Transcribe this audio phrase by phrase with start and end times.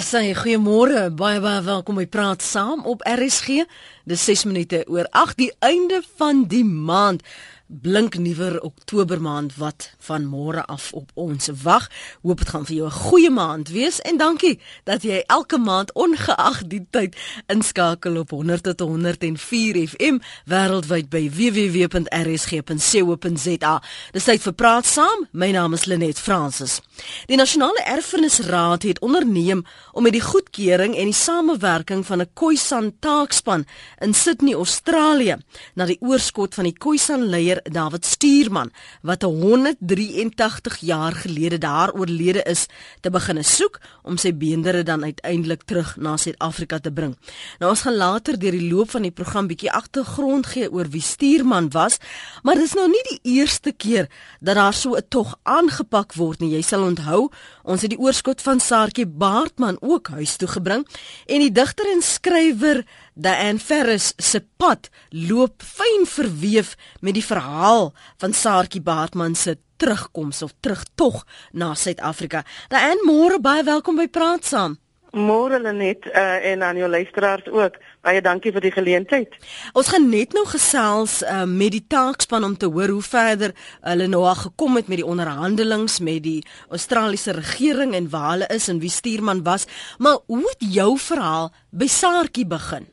[0.00, 1.10] sê goeiemôre.
[1.12, 3.66] Baie baie welkom by Praat Saam op RSG.
[4.08, 7.24] Dis 6 minute oor 8 die einde van die maand
[7.70, 11.90] blink nuwer Oktober maand wat van môre af op ons wag.
[12.22, 15.92] Hoop dit gaan vir jou 'n goeie maand wees en dankie dat jy elke maand
[15.92, 17.16] ongeag die tyd
[17.46, 21.92] inskakel op 100 tot 104 FM wêreldwyd by www.rsg.co.za.
[24.12, 25.28] Dis tyd vir praat saam.
[25.32, 26.80] My naam is Lenet Fransis.
[27.26, 32.92] Die Nasionale Erfenisraad het onderneem om met die goedkeuring en die samewerking van 'n Khoisan
[33.00, 33.64] taakspan
[33.98, 35.36] in Sydney, Australië,
[35.74, 38.70] na die oorskot van die Khoisan leier David Stuurman
[39.02, 42.66] wat 183 jaar gelede daar oorlede is
[43.00, 47.16] te begine soek om sy beendere dan uiteindelik terug na Suid-Afrika te bring.
[47.58, 51.02] Nou ons gaan later deur die loop van die program bietjie agtergrond gee oor wie
[51.04, 51.98] Stuurman was,
[52.42, 54.08] maar dis nou nie die eerste keer
[54.40, 56.54] dat daar so 'n tog aangepak word nie.
[56.56, 57.30] Jy sal onthou,
[57.64, 60.86] ons het die oorskot van Saartjie Baartman ook huis toe gebring
[61.26, 62.84] en die digter en skrywer
[63.20, 66.72] Diane Ferris se pad loop fyn verweef
[67.04, 67.90] met die verhaal
[68.22, 72.44] van Saartjie Baartman se terugkoms of terugtog na Suid-Afrika.
[72.72, 74.78] Diane, môre baie welkom by Praat Saam.
[75.12, 77.76] Môre Lenet uh, en aan jou luisteraars ook.
[78.06, 79.34] Baie dankie vir die geleentheid.
[79.76, 83.52] Ons gaan net nou gesels uh, met die taakspan om te hoor hoe verder
[83.82, 86.38] hulle nou al gekom het met die onderhandelinge met die
[86.70, 89.68] Australiese regering en waar hulle is en wie stuurman was.
[89.98, 92.88] Maar hoe het jou verhaal by Saartjie begin?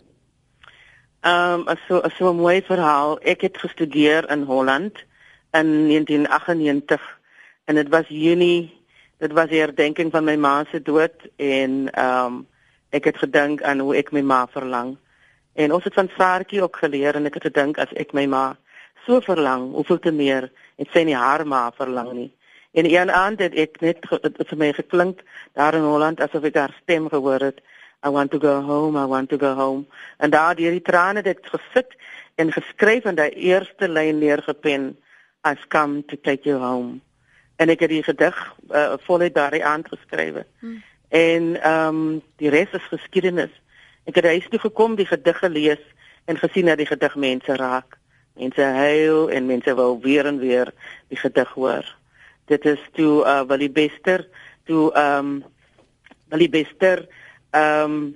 [1.21, 3.19] Ehm um, so so 'n mooi verhaal.
[3.21, 5.05] Ek het gestudeer in Holland
[5.51, 7.19] in 1998
[7.65, 8.83] en dit was Junie.
[9.17, 12.47] Dit was die herdenking van my ma se dood en ehm um,
[12.89, 14.97] ek het gedink aan hoe ek my ma verlang.
[15.53, 18.57] En ons het van Saartjie ook geleer en ek het gedink as ek my ma
[19.05, 22.31] so verlang, hoeveel te meer het sy nie haar ma verlang nie.
[22.77, 24.05] En een aand het ek net
[24.49, 25.23] vir my geklink
[25.57, 27.63] daar in Holland asof ek haar stem gehoor het.
[28.07, 29.85] I want to go home, I want to go home.
[30.17, 31.95] En daar deur die trane het ek gesit
[32.39, 34.93] en geskryf in daai eerste lyn neergepen,
[35.43, 37.01] I've come to take you home.
[37.57, 38.37] En ek het die gedig
[38.69, 40.45] uh, voluit daardie aand geskrywe.
[40.63, 40.79] Hmm.
[41.09, 43.51] En ehm um, die res is geskiedenis.
[44.07, 45.83] Ek het huis toe gekom, die gedig gelees
[46.25, 47.97] en gesien dat die gedig mense raak.
[48.37, 50.71] Mense huil en mense wil weer en weer
[51.11, 51.95] die gedig hoor.
[52.47, 54.27] Dit is toe uh, Willie Bester,
[54.63, 55.45] toe ehm um,
[56.29, 57.07] Willie Bester
[57.57, 58.15] ehm um,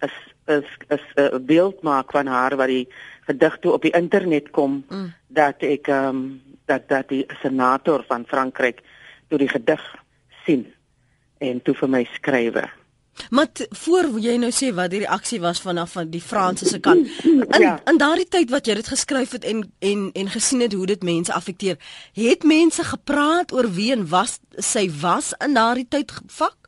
[0.00, 2.88] is is is 'n uh, beeld maak van haar wat die
[3.28, 5.12] gedig toe op die internet kom mm.
[5.28, 8.82] dat ek ehm um, dat dat die senator van Frankryk
[9.28, 9.82] toe die gedig
[10.44, 10.66] sien
[11.38, 12.68] en toe vir my skrywe.
[13.30, 17.08] Maar voor jy nou sê wat die reaksie was vanaf van die Franse se kant.
[17.24, 17.80] In ja.
[17.90, 21.02] in daardie tyd wat jy dit geskryf het en en en gesien het hoe dit
[21.02, 21.76] mense affekteer,
[22.16, 26.59] het mense gepraat oor wie en was sy was in daardie tyd vak?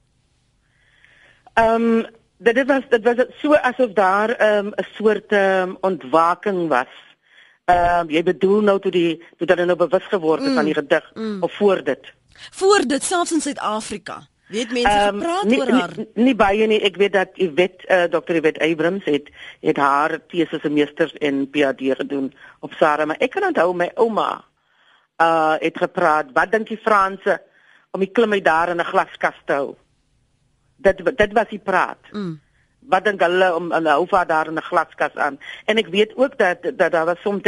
[1.55, 2.07] Ehm um,
[2.39, 6.93] dit was dit was so asof daar ehm um, 'n soort ehm um, ontwaking was.
[7.65, 10.55] Ehm um, jy bedoel nou toe die toe dat hulle nou bewus geword het mm,
[10.55, 11.43] van die gedig mm.
[11.43, 12.13] of voor dit.
[12.51, 14.23] Voor dit selfs in Suid-Afrika.
[14.53, 15.93] Weet mense um, gepraat nie, oor haar?
[15.97, 16.81] Nie, nie baie nie.
[16.85, 18.37] Ek weet dat jy weet uh, Dr.
[18.37, 19.31] Yvette Abrams het
[19.61, 23.91] het haar teses en meesters en PhD gedoen op Sarah, maar ek kan onthou my
[23.95, 24.45] ouma
[25.23, 26.35] uh het gepraat.
[26.37, 27.39] Wat dink die Franse
[27.93, 29.75] om die klim uit daar in 'n glaskas te hou?
[30.83, 32.11] Dit dit was die praat.
[32.13, 32.41] Mm.
[32.93, 35.39] Wat dink hulle om hulle hou vaar daar in 'n glaskas aan.
[35.65, 37.43] En ek weet ook dat dat daar was soms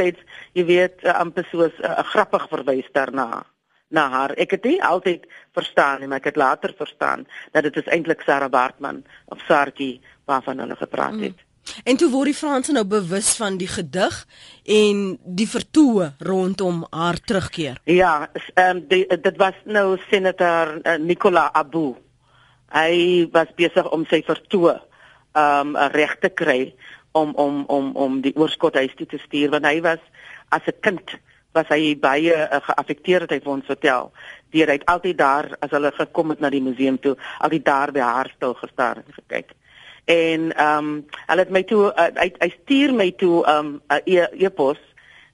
[0.53, 3.47] jy weet uh, amper soos 'n uh, grappig verwys daarna
[3.89, 4.31] na haar.
[4.31, 8.51] Ek het nie altyd verstaan maar ek het later verstaan dat dit is eintlik Sarah
[8.51, 11.23] Bartman of Sarkie waarvan hulle gepraat mm.
[11.23, 11.37] het.
[11.37, 11.53] Mm.
[11.85, 14.17] En toe word die Franse nou bewus van die gedig
[14.77, 17.81] en die vertoë rondom haar terugkeer.
[17.89, 21.97] Ja, ehm um, dit was nou senator uh, Nicolas Abou
[22.75, 24.79] hy was besig om sy vertoë
[25.35, 26.75] um reg te kry
[27.15, 30.03] om om om om die oorskot huis toe te stuur want hy was
[30.51, 31.17] as 'n kind
[31.55, 34.09] was hy baie uh, geaffekteer het hy vir ons vertel.
[34.51, 37.93] Deur hy het altyd daar as hulle gekom het na die museum toe altyd daar
[37.95, 39.55] by haar stil gestaan en gekyk.
[40.11, 40.89] En um
[41.27, 44.81] hulle het my toe uh, hy, hy stuur my toe um 'n uh, e-pos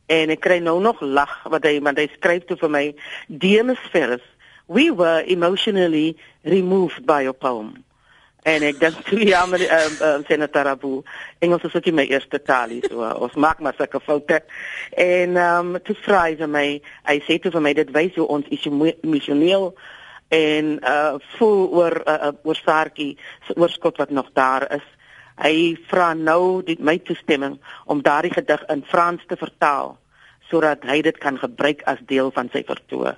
[0.07, 2.85] e en ek kry nou nog lag wat hy want hy skryf toe vir my
[3.29, 4.27] Demis Ferris
[4.71, 7.85] we were emotionally removed by your poem.
[8.47, 11.01] En ek dink toe ja met uh, uh, senator Abu
[11.43, 14.39] Engels is ook my eerste taal hier so ons maak maar sulke foute.
[14.95, 16.67] En ehm um, toe vra hy vir my
[17.11, 19.67] hy sê toe vir my dit wys hoe ons emosioneel
[20.39, 23.17] en uh voel oor uh, oor Saartjie
[23.57, 24.87] oorskot wat nog daar is.
[25.43, 27.59] Hy vra nou dit my toestemming
[27.91, 29.97] om daardie gedig in Frans te vertaal
[30.53, 33.17] sodat hy dit kan gebruik as deel van sy vertoë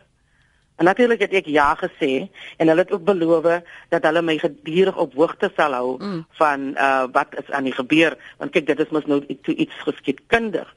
[0.76, 3.44] En natuurlik het ek ja gesê en hulle het ook beloof
[3.92, 6.24] dat hulle my gedurig op hoogte sal hou mm.
[6.40, 10.68] van uh wat is aan die gebeur want kyk dit is mos nou iets geskiedkundig.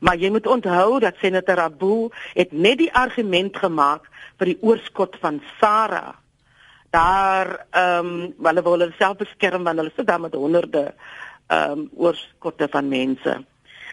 [0.00, 4.08] Maar jy moet onthou dat senator Abu het net die argument gemaak
[4.40, 6.16] vir die oorskot van Sarah.
[6.90, 10.94] Daar ehm um, hulle wil hulle self beskerm want hulle sit daar met honderde
[11.46, 13.38] ehm um, oorskotte van mense.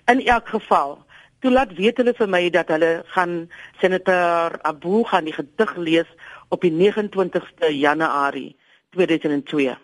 [0.05, 0.97] In elk geval
[1.39, 3.35] Toe laat weet hulle vir my dat hulle gaan
[3.79, 6.09] senator Abu gaan die gedig lees
[6.51, 8.57] op die 29ste Januarie
[8.95, 9.77] 2002.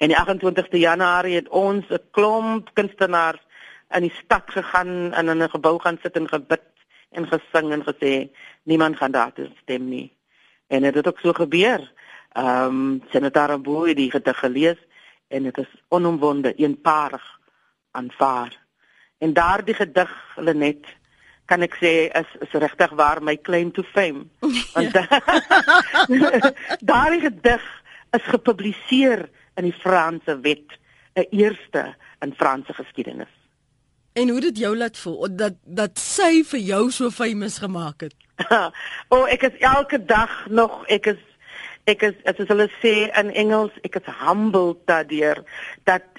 [0.00, 3.42] En die 28ste Januarie het ons 'n klomp kunstenaars
[3.90, 6.64] in die stad gegaan en in 'n gebou gaan sit en gebid
[7.10, 8.30] en gesing en gesê
[8.62, 10.16] niemand gaan daar toe stem nie.
[10.66, 11.92] En dit het ook so gebeur.
[12.32, 14.78] Ehm um, senator Abu het die gedig gelees
[15.28, 17.40] en dit is onomwonde eenparig
[17.90, 18.61] aanvaar.
[19.22, 20.86] En daardie gedig Lenet
[21.46, 24.24] kan ek sê is is regtig waar my claim to fame.
[24.74, 24.96] Want
[26.92, 27.68] daardie gedig
[28.10, 30.74] is gepubliseer in die Franse wet,
[31.14, 33.30] 'n eerste in Franse geskiedenis.
[34.12, 38.14] En hoe dit jou laat voel dat dat sy vir jou so famous gemaak het.
[38.50, 41.22] o, oh, ek is elke dag nog ek is
[41.84, 45.44] ek is as hulle sê in Engels, ek is humbled daardeur
[45.84, 46.11] dat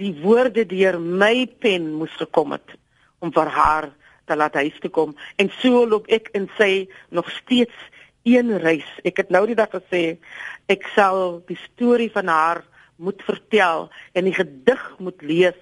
[0.00, 2.76] die woorde deur my pen moes gekom het
[3.20, 3.90] om vir haar
[4.26, 7.76] te laat huis toe kom en so loop ek en sy nog steeds
[8.28, 8.88] een reis.
[9.04, 10.20] Ek het nou die dag gesê
[10.70, 12.62] ek sal die storie van haar
[13.00, 15.60] moet vertel en die gedig moet lees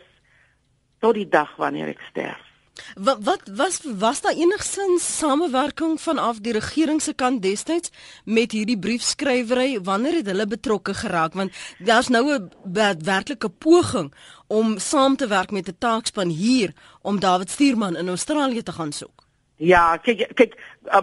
[0.99, 2.48] tot die dag wanneer ek sterf.
[2.95, 7.91] Wat wat was was daar enigsins samewerking vanaf die regering se kant destyds
[8.25, 12.51] met hierdie briefskrywery wanneer het hulle betrokke geraak want daar's nou 'n
[13.03, 14.13] werklike poging
[14.47, 16.73] om saam te werk met 'n taakspan hier
[17.03, 19.27] om David Stuurman in Australië te gaan soek.
[19.57, 20.55] Ja, kyk kyk
[20.85, 21.01] uh,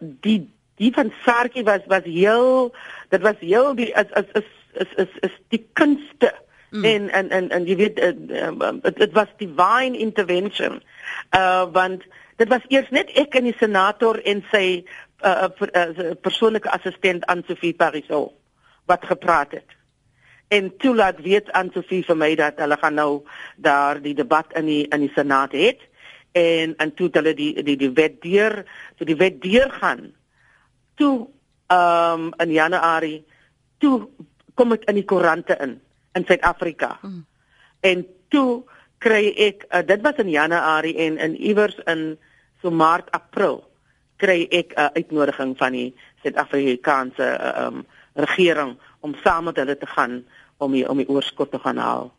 [0.00, 2.74] die die van Sarkie was was heel
[3.08, 6.34] dit was heel die is is is is is, is die kunste
[6.74, 6.84] Mm.
[6.84, 10.80] En en en en jy weet dit uh, uh, was divine intervention.
[11.30, 12.02] Uh want
[12.36, 14.82] dit was eers net ek en die senator en sy
[15.22, 18.34] uh, uh, uh persoonlike assistent aan Sophie Parisot
[18.90, 19.76] wat gepraat het.
[20.50, 23.22] En toe laat weet aan Sophie vir my dat hulle gaan nou
[23.54, 25.86] daar die debat in die in die senaat het
[26.34, 28.64] en en toe hulle die die die wet deur
[28.98, 30.10] so die wet deur gaan.
[30.98, 31.30] Toe
[31.70, 33.22] ehm um, in Januarie
[33.78, 34.08] toe
[34.58, 35.78] kom dit in die koerante in
[36.14, 36.98] in Suid-Afrika.
[37.02, 37.24] Mm.
[37.80, 38.64] En toe
[39.04, 42.14] kry ek uh, dit was in Januarie en in iewers in
[42.62, 43.62] so Maart April
[44.16, 45.90] kry ek 'n uh, uitnodiging van die
[46.22, 47.84] Suid-Afrikaanse uh, um,
[48.14, 50.24] regering om saam met hulle te gaan
[50.56, 52.12] om die, om die oorskot te gaan haal.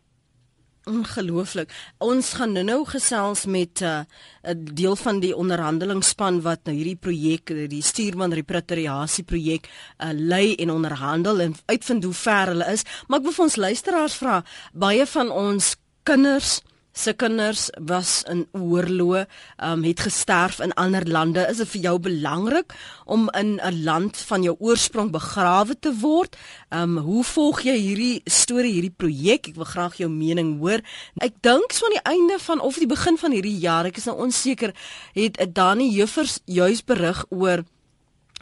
[0.86, 1.72] Ongelooflik.
[1.98, 7.46] Ons gaan nou-nou gesels met 'n uh, deel van die onderhandelingsspan wat nou hierdie projek,
[7.70, 9.66] die stuurman repatriasie projek,
[9.98, 12.84] uh, lei en onderhandel en uitvind hoe ver hulle is.
[13.06, 16.62] Maar ek wil vir ons luisteraars vra, baie van ons kinders
[16.96, 19.26] se kinders was in oorloë,
[19.64, 21.44] um, het gesterf in ander lande.
[21.50, 22.72] Is dit vir jou belangrik
[23.04, 26.36] om in 'n land van jou oorsprong begrawe te word?
[26.70, 29.48] Um hoe volg jy hierdie storie, hierdie projek?
[29.48, 30.80] Ek wil graag jou mening hoor.
[31.20, 34.04] Ek dink so aan die einde van of die begin van hierdie jaar, ek is
[34.04, 34.74] nou onseker,
[35.12, 37.64] het Dani Juffers juis berig oor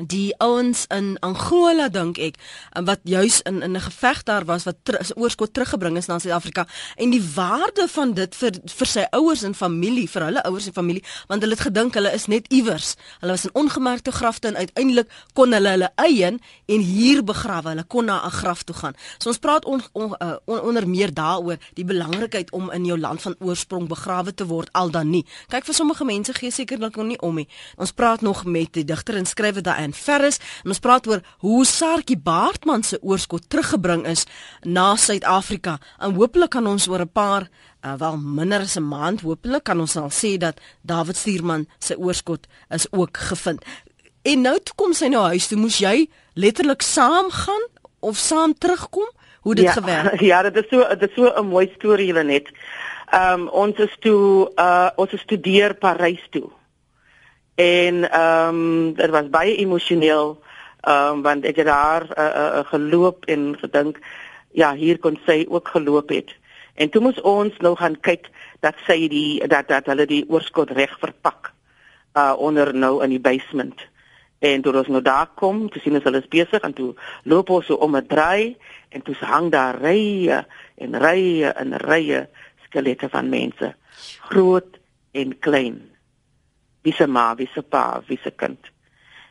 [0.03, 2.39] die ouens in Angola dink ek
[2.83, 6.67] wat juis in in 'n geveg daar was wat ter, oorskot teruggebring is na Suid-Afrika
[6.97, 10.73] en die waarde van dit vir vir sy ouers en familie vir hulle ouers en
[10.73, 12.97] familie want hulle het gedink hulle is net iewers.
[13.21, 17.69] Hulle was in ongemerkte grafte en uiteindelik kon hulle hulle eie en hier begrawe.
[17.69, 18.95] Hulle kon na 'n graf toe gaan.
[19.19, 22.99] So ons praat on, on, uh, on, onder meer daaroor die belangrikheid om in jou
[22.99, 25.27] land van oorsprong begrawe te word al dan nie.
[25.49, 27.49] Kyk vir sommige mense gee sekerlik nog nie om nie.
[27.77, 31.65] Ons praat nog met die digter en skrywer in Ferris en ons praat oor hoe
[31.69, 34.27] Sarkie Baartman se oorskot teruggebring is
[34.63, 35.79] na Suid-Afrika.
[36.01, 37.49] En hopelik kan ons oor 'n paar
[37.85, 41.99] uh, wel minder as 'n maand hopelik kan ons al sê dat David Stuurman se
[41.99, 43.65] oorskot is ook gevind.
[44.23, 47.65] En nou toe kom sy nou huis toe, moes jy letterlik saam gaan
[48.01, 49.11] of saam terugkom?
[49.41, 50.21] Hoe dit ja, gewerk?
[50.31, 52.49] Ja, dit is so dit is so 'n mooi storie hulle net.
[53.11, 56.49] Ehm um, ons is toe uh ons studeer Parys toe.
[57.55, 60.43] En ehm um, dit was baie emosioneel
[60.81, 63.99] ehm um, want ek het daar uh, uh, geloop en gedink
[64.51, 66.35] ja, hier kon sy ook geloop het.
[66.75, 68.27] En toe moes ons nou gaan kyk
[68.61, 71.53] dat sy die dat dat hulle die oorskot reg verpak
[72.15, 73.87] uh onder nou in die basement.
[74.39, 76.93] En toe ons nou daar kom, toe sien ons hulle is besig en toe
[77.23, 78.57] loop ons so om 'n draai
[78.89, 80.45] en toe hang daar rye
[80.75, 82.27] en rye en rye
[82.67, 83.75] skelette van mense,
[84.27, 84.79] groot
[85.13, 85.94] en klein
[86.85, 88.71] wie se ma, wie se pa, wie se kind.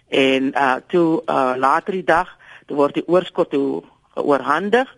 [0.09, 2.29] En uh toe uh later die dag,
[2.65, 3.83] toe word die oorskot toe
[4.13, 4.89] oorhandig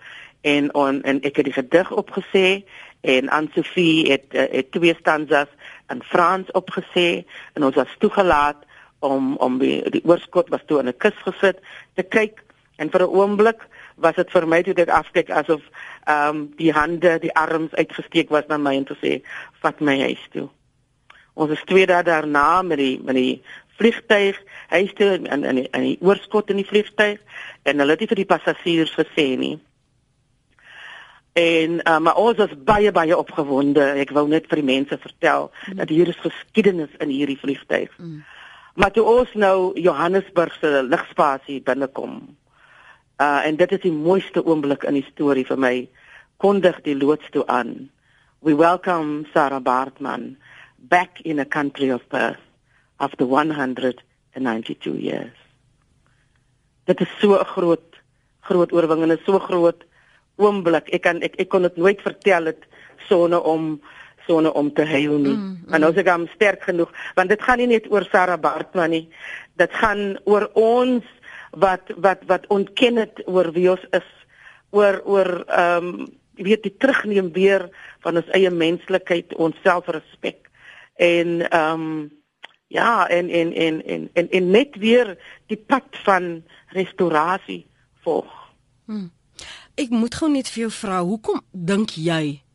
[0.41, 2.63] en on, en ek het die gedig opgesê
[3.05, 5.51] en aan Sofie het uh, het twee stanzas
[5.93, 8.65] in Frans opgesê en ons was toegelaat
[8.99, 11.61] om om die die oorskot was toe in 'n kus gesit
[11.93, 12.43] te kyk
[12.77, 15.61] en vir 'n oomblik was dit vir my toe dit afkyk asof
[16.05, 19.21] ehm um, die hande, die arms uitgesteek was na my en te sê
[19.61, 20.49] vat my huis toe.
[21.35, 23.43] Ons is twee dae daarna met die met die
[23.75, 24.37] vliegtyg
[24.71, 27.19] huis toe en in die, die oorskot in die vliegtyg
[27.67, 29.57] en hulle het nie vir die passasiers gesê nie.
[31.35, 33.83] En uh, maar ons was baie baie opgewonde.
[33.99, 35.81] Ek wou net vir die mense vertel mm.
[35.81, 37.91] dat hier is geskiedenis in hierdie vliegtyg.
[37.99, 38.23] Mm.
[38.79, 42.21] Maar toe ons nou Johannesburg se lugspasie binnekom.
[43.19, 45.75] Uh en dit is die mooiste oomblik in die storie vir my.
[46.39, 47.89] Kondig die loods toe aan.
[48.39, 50.37] We welcome Sarah Bartman
[50.89, 52.41] back in a country of birth
[52.99, 55.35] after 192 years.
[56.85, 57.95] Dit is so 'n groot
[58.41, 59.83] groot oorwinning en 'n so groot
[60.35, 60.89] oomblik.
[60.89, 62.63] Ek kan ek ek kon dit nooit vertel het
[63.07, 63.81] sonder om
[64.27, 65.35] sonder om te huil nie.
[65.35, 65.73] Mm, mm.
[65.73, 68.89] En nou sê ek am sterk genoeg want dit gaan nie net oor Sarah Bartman
[68.89, 69.09] nie.
[69.57, 71.03] Dit gaan oor ons
[71.51, 74.09] wat wat wat ontken het oor wie ons is.
[74.69, 77.69] Oor oor ehm um, weet die terugneem weer
[78.03, 80.44] van ons eie menslikheid, ons selfrespek.
[80.95, 82.11] En ehm um,
[82.67, 87.65] ja, en en en en en, en net weer die pad van restaurasie
[88.01, 88.31] volg.
[88.85, 89.11] Mm.
[89.75, 92.45] Ek moet gou net vir jou vra, hoekom dink jy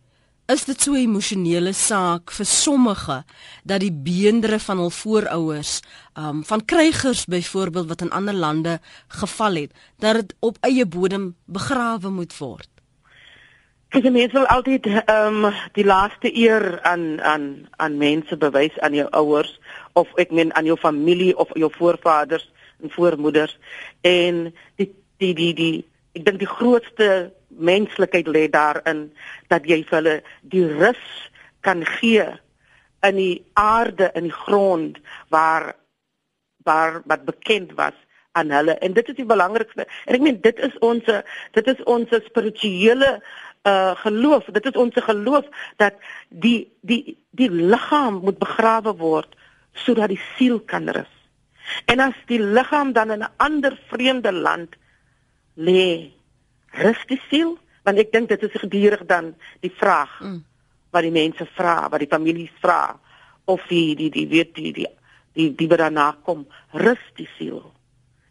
[0.51, 3.25] is dit so 'n emosionele saak vir sommige
[3.65, 5.81] dat die beendere van hul voorouers,
[6.19, 11.37] um van krygers byvoorbeeld wat in ander lande geval het, dat dit op eie bodem
[11.45, 12.70] begrawe moet word?
[13.91, 17.47] Kyk, jy mens wil altyd um die laaste eer aan aan
[17.83, 19.51] aan mense bewys aan jou ouers
[19.99, 22.45] of ek meen aan jou familie of jou voorvaders
[22.85, 23.57] en voormoeders.
[24.07, 24.87] En die
[25.19, 25.73] die die die
[26.15, 27.09] ek dink die grootste
[27.49, 29.09] menslikheid lê daarin
[29.51, 30.17] dat jy vir hulle
[30.55, 31.03] die rus
[31.67, 32.29] kan gee
[33.03, 35.03] in die aarde in die grond
[35.35, 35.73] waar
[36.63, 37.99] waar wat bekend was
[38.39, 38.79] aan hulle.
[38.79, 41.15] En dit is die belangrikste en ek meen dit is ons
[41.59, 45.45] dit is ons spirituele uh geloof dit is ons geloof
[45.77, 45.95] dat
[46.29, 49.37] die die die liggaam moet begrawe word
[49.73, 51.13] sodat die siel kan rus.
[51.87, 54.77] En as die liggaam dan in 'n ander vreemde land
[55.55, 56.11] lê
[56.71, 57.59] rus die siel?
[57.83, 60.45] Want ek dink dit is gedurig dan die vraag mm.
[60.91, 62.99] wat die mense vra wat die families vra
[63.45, 64.89] of die die die weet die die
[65.33, 67.73] die die wat daarna kom rus die siel.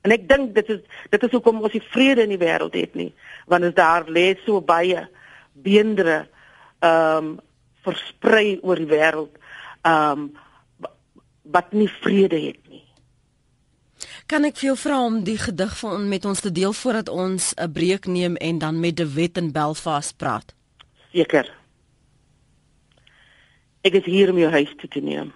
[0.02, 2.96] En ek dink dit is dit is hoekom ons die vrede in die wêreld het
[2.96, 3.14] nie
[3.46, 5.08] want as daar lê so baie
[5.64, 6.28] beendre
[6.80, 7.38] ehm um,
[7.84, 9.36] versprei oor die wêreld
[9.82, 10.30] ehm um,
[11.50, 12.90] wat nie vrede het nie
[14.30, 17.54] Kan ek vir jou vra om die gedig van met ons te deel voordat ons
[17.58, 20.54] 'n breek neem en dan met De Wet in Belfast praat?
[21.12, 21.50] Seker.
[23.82, 25.34] Ek is hier om jou huis toe te neem.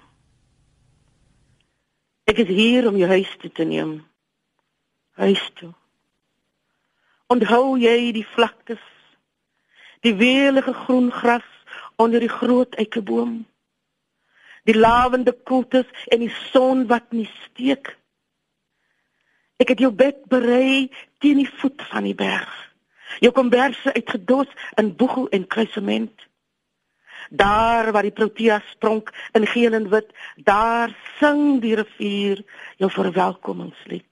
[2.24, 4.06] Ek is hier om jou huis toe te neem.
[5.12, 5.74] Huis toe.
[7.28, 8.93] Onthou jy die vlaktes?
[10.04, 11.48] Die weelige groen gras
[11.96, 13.46] onder die groot eikeboom?
[14.68, 17.94] Die lavende koelte en die son wat nie steek?
[19.64, 20.90] Ek het jou bed berei
[21.24, 22.52] teen die voet van die berg.
[23.24, 26.28] Jou komberse uitgedos in boegel en kruisement.
[27.30, 32.44] Daar waar die protea spronk in geel en wit, daar sing die rivier
[32.82, 34.10] jou verwelkomingslied.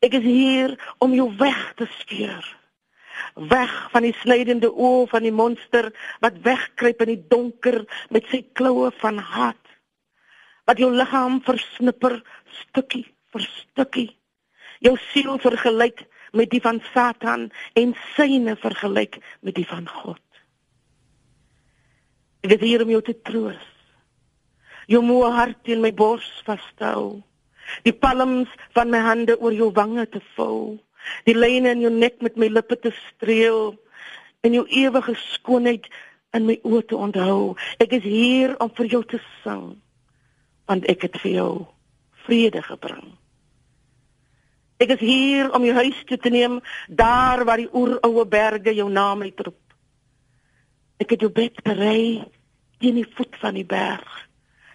[0.00, 2.57] Ek is hier om jou weg te stuur.
[3.50, 5.90] Weg van die snydende oë van die monster
[6.24, 7.82] wat wegkruip in die donker
[8.14, 9.64] met sy kloue van haat.
[10.68, 12.20] Wat jou liggaam versnipper
[12.62, 14.10] stukkie vir stukkie.
[14.84, 16.04] Jou siel vergelyk
[16.36, 17.48] met die van Satan
[17.78, 20.22] en syne vergelyk met die van God.
[22.44, 23.64] Ek is hier om jou te troos.
[24.88, 27.20] Jou moe hart in my bors vashou.
[27.84, 30.78] Die palms van my hande oor jou wange te vou.
[31.24, 33.76] Die lyne in jou nek met my lippe te streel
[34.46, 35.88] en jou ewige skoonheid
[36.36, 37.54] in my oë te onthou.
[37.82, 39.78] Ek is hier om vir jou te sing
[40.68, 41.52] want ek het vir jou
[42.26, 43.06] vrede gebring.
[44.78, 48.86] Ek is hier om jou huis toe te neem, daar waar die oeroue berge jou
[48.92, 49.58] naam uitroep.
[51.02, 52.22] Ek het jou bed berei
[52.78, 54.12] teen die voet van die berg.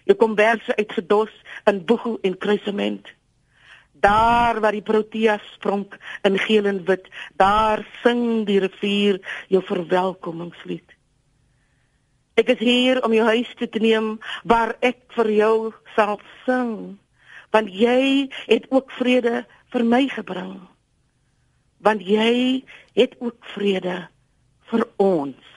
[0.10, 1.32] Jou komberse uitgedos
[1.70, 3.08] in boegel en kruisement.
[4.04, 5.96] Daar waar die protea spronk
[6.28, 7.08] in geel en wit,
[7.40, 10.90] daar sing die rivier jou verwelkomingslied.
[12.36, 15.56] Ek is hier om jou huis toe te neem waar ek vir jou
[15.96, 16.98] sal sing
[17.54, 20.58] want jy het ook vrede vir my gebring.
[21.86, 22.64] Want jy
[22.98, 24.08] het ook vrede
[24.72, 25.54] vir ons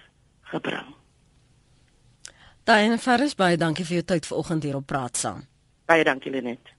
[0.53, 0.93] gebring.
[2.67, 5.47] Diana Ferris, baie dankie vir jou tyd vanoggend hier op Praat Saam.
[5.87, 6.76] Baie dankie Lenet.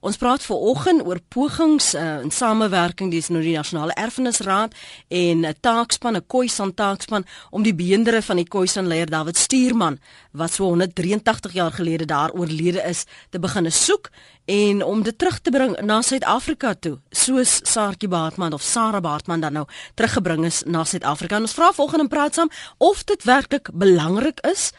[0.00, 4.72] Ons praat veraloggend oor pogings uh, in samewerking dis nou die Nasionale Erfenisraad
[5.12, 9.98] en 'n taakspan, 'n Khoisan taakspan om die beendere van die Khoisan leier David Stuurman
[10.32, 14.08] wat so 183 jaar gelede daar oorlede is te begin soek
[14.46, 19.40] en om dit terug te bring na Suid-Afrika toe, soos Saartjie Baartman of Sarah Baartman
[19.40, 21.36] dan nou teruggebring is na Suid-Afrika.
[21.36, 24.72] Ons vra volgende praat saam of dit werklik belangrik is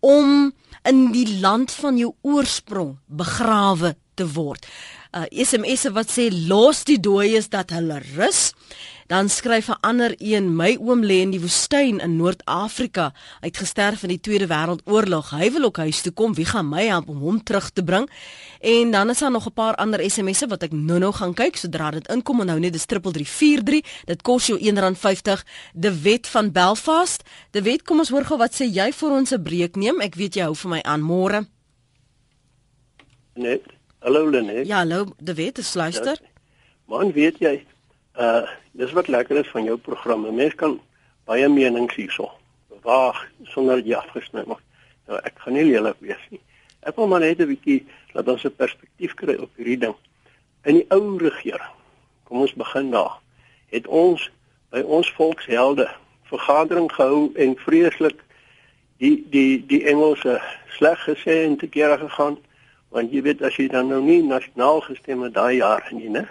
[0.00, 0.52] om
[0.84, 4.66] in die land van jou oorsprong begrawe te word.
[5.16, 8.50] Uh SMS'e wat sê los die dooies dat hulle rus.
[9.06, 13.12] Dan skryf 'n ander een: My oom lê in die woestyn in Noord-Afrika.
[13.40, 15.30] Hy het gesterf in die Tweede Wêreldoorlog.
[15.30, 16.34] Hy wil ook huis toe kom.
[16.34, 18.10] Wie gaan my help om hom terug te bring?
[18.60, 21.90] En dan is daar nog 'n paar ander SMS'e wat ek nou-nou gaan kyk sodra
[21.90, 22.40] dit inkom.
[22.40, 24.04] Onthou net dis 3343.
[24.04, 25.44] Dit kos jou R1.50.
[25.72, 27.22] De Wet van Belfast.
[27.50, 30.00] De Wet, kom ons hoor gou wat sê jy vir ons 'n breek neem.
[30.00, 31.46] Ek weet jy hou vir my aan môre.
[33.34, 34.66] Net Hallo Lenet.
[34.66, 36.18] Ja, hallo, De Wet, is luister.
[36.22, 36.28] Ja,
[36.84, 37.64] man, weet jy,
[38.18, 40.32] uh dis wat lekker is van jou programme.
[40.32, 40.80] Mense kan
[41.24, 42.28] baie menings hierso
[42.68, 43.22] bewaag
[43.52, 44.62] sonder jy afgesny word.
[45.08, 46.40] Nou ek gaan nie lelik wees nie.
[46.84, 49.96] Ek wil maar net 'n bietjie laat ons 'n perspektief kry op hierdie ding.
[50.64, 51.72] In die ou regering,
[52.24, 53.16] kom ons begin daar,
[53.72, 54.30] het ons
[54.70, 55.88] by ons volkshelde
[56.28, 58.20] vergadering gehou en vreeslik
[58.98, 60.40] die die die Engelse
[60.76, 62.36] sleg gesê en te kere gegaan
[62.94, 66.26] want jy weet as jy dan nou nie nasionaal gestem het daai jaar nie, né?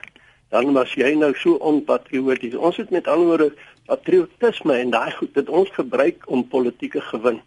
[0.54, 2.56] Dan was jy nou so onpatrioties.
[2.56, 3.52] Ons het met anderwoorde
[3.90, 7.42] patriotisme en daai goed dit ons gebruik om politieke gewin.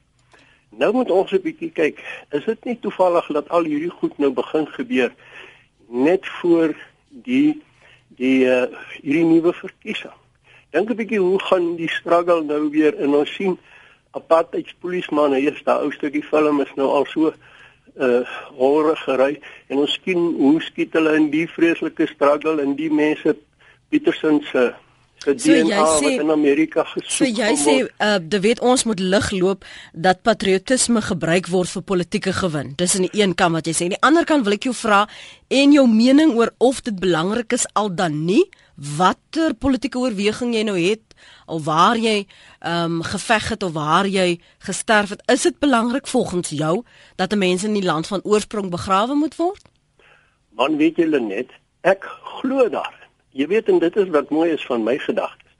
[0.70, 1.98] Nou moet ons 'n bietjie kyk.
[2.30, 5.12] Is dit nie toevallig dat al hierdie goed nou begin gebeur
[5.88, 6.76] net voor
[7.08, 7.62] die
[8.08, 8.66] die uh,
[9.02, 10.12] hierdie nuwe verkiesing?
[10.70, 13.58] Dink 'n bietjie hoe gaan die struggle nou weer in ons sien
[14.10, 17.32] apartheidspolismanne, hier daai ou stukkie film is nou al so
[17.98, 18.24] uh
[18.58, 19.32] horre gery
[19.68, 23.34] en ons skien hoe skiet hulle in die vreeslike struggle in die mense
[23.90, 24.70] Petersen se
[25.18, 27.16] se so DNA sê, wat in Amerika gesoek word.
[27.16, 31.82] So jy sê uh de weet ons moet lig loop dat patriotisme gebruik word vir
[31.82, 32.74] politieke gewin.
[32.78, 33.88] Dis in die een kant wat jy sê.
[33.88, 35.06] In die ander kant wil ek jou vra
[35.50, 38.44] en jou mening oor of dit belangrik is al dan nie
[38.78, 41.07] watter politieke oorweging jy nou het
[41.46, 42.26] of waar jy
[42.58, 46.82] ehm um, geveg het of waar jy gesterf het, is dit belangrik volgens jou
[47.16, 49.62] dat 'n mens in die land van oorsprong begrawe moet word?
[50.48, 51.50] Man, weet julle net,
[51.80, 52.04] ek
[52.40, 53.06] glo daarin.
[53.30, 55.52] Jy weet en dit is wat mooi is van my gedagtes.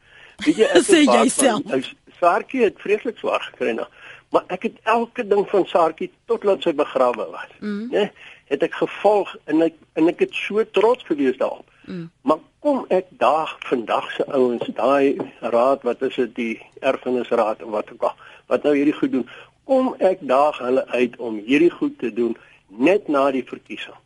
[0.44, 1.94] Weet jy ek sê jouself.
[2.18, 3.86] Saartjie het vreeslik swaar gekry nou,
[4.34, 7.88] maar ek het elke ding van Saartjie tot laat sy begrawe was, mm.
[7.94, 8.08] né?
[8.50, 11.68] Het ek gevolg en ek en ek het so trots gewees daarop.
[11.86, 12.08] Mm.
[12.22, 17.70] Maar kom ek daag vandag se ouens daai raad wat is dit die erfenisraad of
[17.70, 18.16] wat ook al
[18.50, 19.28] wat nou hierdie goed doen
[19.68, 22.36] kom ek daag hulle uit om hierdie goed te doen
[22.68, 23.96] net na die verkiesing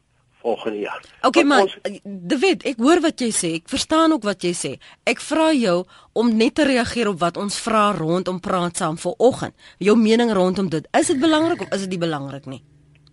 [0.42, 1.02] volgende jaar.
[1.22, 1.68] Okay man.
[2.02, 3.50] David, ek hoor wat jy sê.
[3.60, 4.72] Ek verstaan ook wat jy sê.
[5.06, 5.84] Ek vra jou
[6.18, 9.54] om net te reageer op wat ons vra rondom praat saam vanoggend.
[9.78, 10.88] Jou mening rondom dit.
[10.98, 12.62] Is dit belangrik of is dit nie belangrik nie?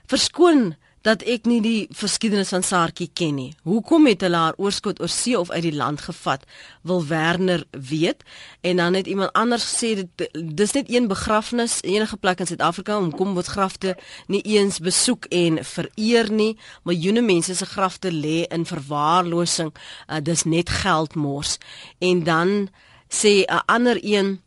[0.09, 0.75] Verskoon
[1.07, 3.51] dat ek nie die geskiedenis van Saartjie ken nie.
[3.63, 6.43] Hoekom het hulle haar oorskot oor see of uit die land gevat?
[6.87, 8.25] Wil Werner weet.
[8.61, 12.97] En dan het iemand anders gesê dit dis net een begrafnis enige plek in Suid-Afrika
[12.97, 13.95] om kom word grafte
[14.27, 16.57] nie eens besoek en vereer nie.
[16.83, 19.71] Miljoene mense se grafte lê in verwaarlosing.
[20.07, 21.57] Uh, dis net geldmors.
[22.03, 22.67] En dan
[23.07, 24.41] sê 'n ander een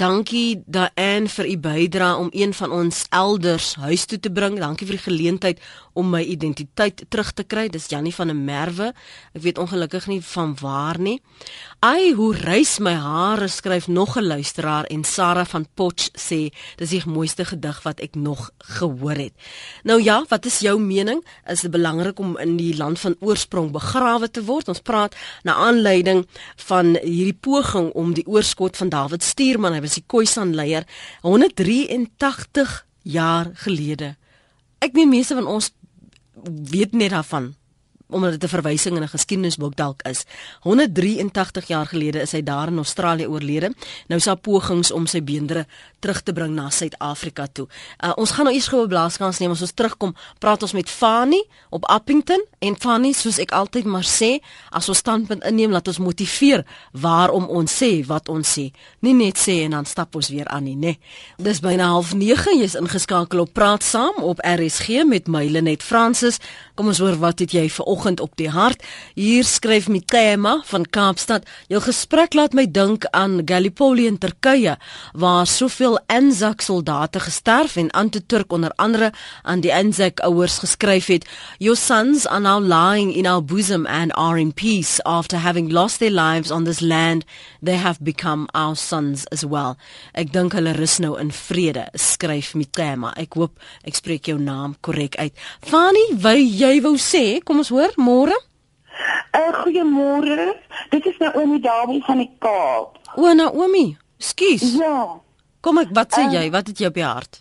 [0.00, 4.56] Dankie Daan vir u bydrae om een van ons elders huis toe te bring.
[4.56, 5.58] Dankie vir die geleentheid
[5.92, 7.66] om my identiteit terug te kry.
[7.68, 8.94] Dis Jannie van der Merwe.
[9.36, 11.18] Ek weet ongelukkig nie van waar nie.
[11.84, 16.90] Ai, hoe reis my hare skryf nog 'n luisteraar en Sarah van Potch sê dis
[16.90, 19.32] die mooiste gedig wat ek nog gehoor het.
[19.84, 21.24] Nou ja, wat is jou mening?
[21.46, 24.68] Is dit belangrik om in die land van oorsprong begrawe te word?
[24.68, 29.89] Ons praat na aanleiding van hierdie poging om die oorskot van David Stuurman, hy was
[29.98, 30.86] die Khoisan leier
[31.22, 34.14] 183 jaar gelede.
[34.78, 35.72] Ek meen meeste van ons
[36.70, 37.54] weet net daarvan
[38.10, 40.24] omdat dit 'n verwysing in 'n geskiedenisboek dalk is.
[40.60, 43.74] 183 jaar gelede is hy daar in Australië oorlede.
[44.08, 45.66] Nou sa pogings om sy beendere
[45.98, 47.68] terug te bring na Suid-Afrika toe.
[48.04, 50.14] Uh, ons gaan nou eers gou 'n blaaskans neem as ons terugkom.
[50.38, 54.98] Praat ons met Fanny op Appington en Fanny, soos ek altyd maar sê, as ons
[54.98, 58.70] standpunt inneem, laat ons motiveer waarom ons sê wat ons sê.
[59.00, 60.98] Nie net sê en dan stap ons weer aan nie, né?
[61.36, 66.38] Dis byna 09:30, jy's ingeskakel op Praat Saam op RSG met Mylenet Francis.
[66.74, 68.82] Kom ons hoor wat het jy vir vanoggend op die hart.
[69.14, 74.76] Hier skryf Mitema van Kaapstad: "Jou gesprek laat my dink aan Gallipoli in Turkye,
[75.12, 81.26] waar soveel Anzac soldate gesterf en Antaturk onder andere aan die Anzac ouers geskryf het:
[81.58, 85.98] Your sons are now lying in our bosom and are in peace after having lost
[85.98, 87.24] their lives on this land.
[87.62, 89.76] They have become our sons as well.
[90.12, 93.12] Ek dink hulle rus nou in vrede, skryf Mitema.
[93.16, 95.32] Ek hoop ek spreek jou naam korrek uit.
[95.60, 98.36] Fanny, wy jy wou sê, kom ons hoor hoor, môre.
[99.34, 100.54] Uh, Goeiemôre.
[100.90, 102.98] Dit is Naomi Dawie van die Kaap.
[103.16, 103.96] O, Naomi.
[104.18, 104.76] Skus.
[104.76, 105.20] Ja.
[105.60, 106.50] Kom ek, wat sê uh, jy?
[106.50, 107.40] Wat het jy op die hart?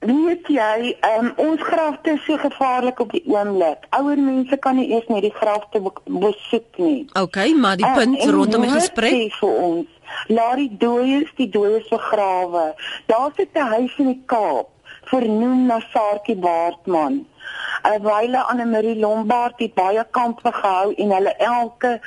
[0.00, 3.84] Weet jy, um, ons grafte is so gevaarlik op die oomblik.
[3.98, 7.04] Ouer mense kan nie eers net die grafte besoek nie.
[7.20, 9.96] OK, maar die punt uh, rondom die gesprek vir ons.
[10.32, 12.70] Laat die dooies die dooies begrawe.
[13.12, 14.72] Daar sit 'n huis in die Kaap
[15.10, 17.26] vernoem na Saartjie Baartman.
[17.88, 22.00] 'n wyle aan 'n Marie Lombard het baie kampe gehou en hulle elke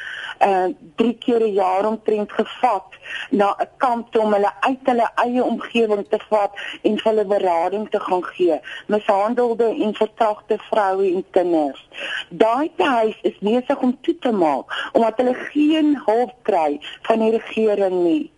[0.47, 2.89] uh 3 keer 'n jaar omtrent gevat
[3.29, 7.99] na 'n kamp om hulle uit hulle eie omgewing te vat en hulle berading te
[7.99, 8.59] gaan gee.
[8.87, 11.87] Mishandelde en vertragte vroue en kinders.
[12.29, 17.31] Daai huis is besig om toe te maak omdat hulle geen hulp kry van die
[17.31, 18.32] regering nie.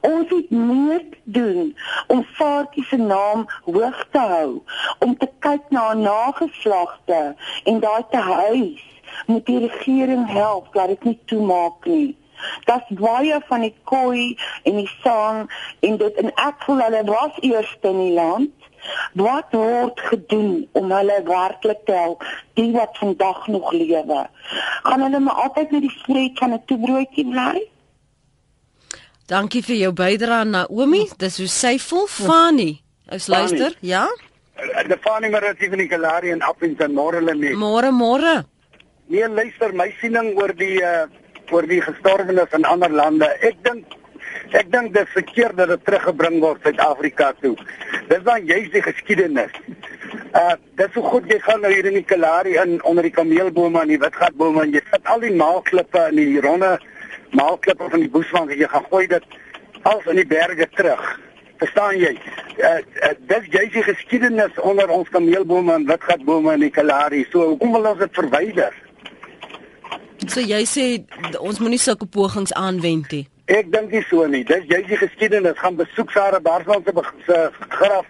[0.00, 1.76] Ons moet meer doen
[2.06, 4.62] om Faartjie se naam hoog te hou,
[4.98, 7.22] om te kyk na haar nageslagte
[7.64, 8.84] en daai te huis
[9.26, 12.16] moet die regering help dat dit nie toemaak nie.
[12.68, 15.46] Das baie van die koi en die sang
[15.80, 18.52] en dit in ek voel hulle was eerste in die land.
[19.18, 24.26] Wat word gedoen om hulle werklik te help, die wat vandag nog lewe?
[24.82, 27.64] Gaan hulle maar altyd met die vreed van 'n toebroodjie bly?
[29.26, 31.00] Dankie vir jou bydrae Naomi.
[31.18, 32.04] Dis hoe sy voel.
[32.06, 32.68] Fanny,
[33.10, 33.74] ons luister.
[33.82, 34.04] Ja?
[34.54, 37.54] Eh, die Fanny maar het even in Kalari en op in môre hulle nie.
[37.58, 38.44] Môre môre.
[39.10, 41.06] Nee, luister, my siening oor die uh
[41.54, 43.26] oor die gestorwenes in ander lande.
[43.42, 43.94] Ek dink
[44.54, 47.54] ek dink dit verkeerd dat dit teruggebring word Suid-Afrika toe.
[48.08, 49.54] Dis dan juist die geskiedenis.
[50.34, 53.82] Uh dis so goed jy gaan nou hier in die Kalari in onder die kameelbome
[53.82, 56.76] en die witgatbome en jy sit al die maalklippe in die ronde
[57.30, 59.38] maalklippe van die Boesman en jy gaan gooi dit
[59.82, 61.04] al in die berge terug.
[61.60, 62.12] Verstaan jy?
[62.56, 67.24] Uh, uh, dis jy se geskiedenis onder ons kameelbome en witgatbome in die Kalahari.
[67.30, 68.74] So hoekom wil ons dit verwyder?
[70.26, 70.84] So jy sê
[71.38, 73.24] ons moenie sulke pogings aanwend nie.
[73.52, 74.42] Ek dink nie so nie.
[74.44, 77.40] Dis jy se geskiedenis gaan besoek Sarah Barsman se
[77.70, 78.08] graf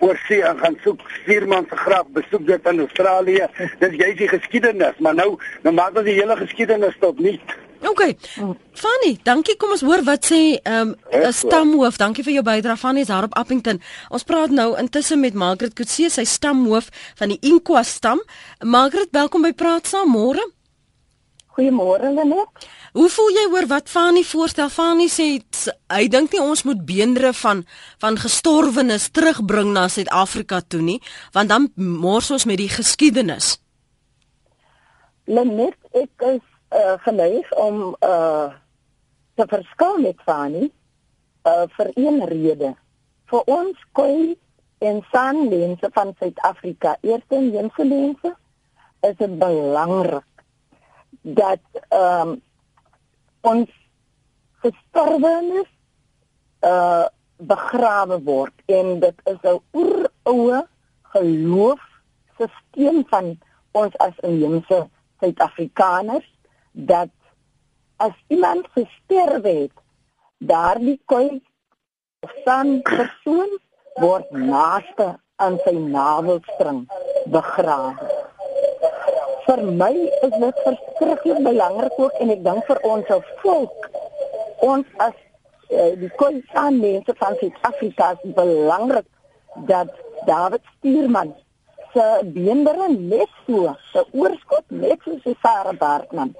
[0.00, 3.48] oor see en gaan soek Stuurman se graf, besoek dit in Australië.
[3.82, 5.34] Dis jy se geskiedenis, maar nou
[5.66, 7.36] nou maak ons die hele geskiedenis tot nie.
[7.86, 8.02] OK.
[8.72, 9.56] Fanny, dankie.
[9.56, 11.98] Kom ons hoor wat sê ehm um, stamhoof.
[12.00, 13.80] Dankie vir jou bydrae Fanny is daar op Appington.
[14.10, 18.22] Ons praat nou intussen met Margaret Kutse, sy stamhoof van die Inkwa stam.
[18.64, 20.42] Margaret, welkom by Praat saam môre.
[21.58, 22.66] Goeiemôre Lenet.
[22.94, 24.70] Hoe voel jy oor wat Fanny voorstel?
[24.70, 25.28] Fanny sê
[25.90, 27.64] hy dink nie ons moet beendere van
[28.02, 31.00] van gestorwenes terugbring na Suid-Afrika toe nie,
[31.34, 33.56] want dan mors ons met die geskiedenis.
[35.26, 38.52] Lenet, ek is uh, geneig om uh,
[39.34, 40.70] te verskil met Fanny
[41.46, 42.74] uh, vir een rede.
[43.30, 44.38] Vir ons koi
[44.78, 48.34] en sanlense van Suid-Afrika, eerste en jongste lense,
[49.00, 50.24] is dit belangrik
[51.22, 52.42] dat ehm um,
[53.40, 53.70] ons
[54.64, 55.68] gestorwenes
[56.66, 57.06] uh
[57.38, 58.54] begrawe word.
[58.66, 60.66] En dit is 'n oeroue
[61.02, 63.38] geloofsisteem van
[63.70, 64.88] ons as inheemse
[65.20, 66.37] Suid-Afrikaners
[66.78, 67.10] dat
[67.96, 69.74] as iemand gesterf het,
[70.38, 71.40] daardie koi
[72.40, 73.58] staan persoon
[73.98, 76.84] word naaste aan sy navelstring
[77.34, 77.94] begrawe.
[79.46, 83.88] Vir my is dit verskriklik belangrik ook en ek dink vir ons as volk
[84.64, 85.14] ons as
[85.70, 89.06] uh, die Khoisan mense van Suid-Afrika is belangrik
[89.70, 89.92] dat
[90.26, 91.34] David Stuurman
[91.92, 96.34] se beendere net so, se oorskot net so so Sarah Bartman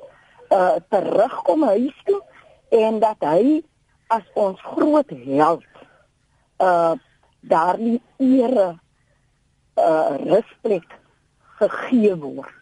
[0.54, 2.20] uh terugkom huis toe
[2.68, 3.62] en dat hy
[4.08, 5.64] as ons groot held
[6.64, 6.94] uh
[7.40, 8.70] daardie ere
[9.78, 10.98] uh respek
[11.58, 12.54] gegee word.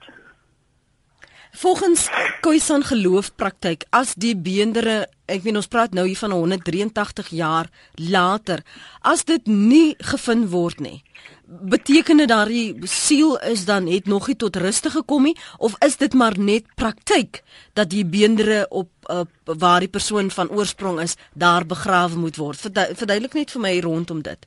[1.57, 2.11] Volgens
[2.45, 8.61] Khoisan geloofpraktyk as die beendere, ek weet ons praat nou hier van 183 jaar later,
[9.01, 10.99] as dit nie gevind word nie,
[11.47, 15.97] beteken dit daardie siel is dan het nog nie tot rus gekom nie of is
[15.97, 21.17] dit maar net praktyk dat die beendere op uh, waar die persoon van oorsprong is
[21.35, 22.59] daar begrawe moet word?
[22.59, 24.47] Verduidelik net vir my rondom dit.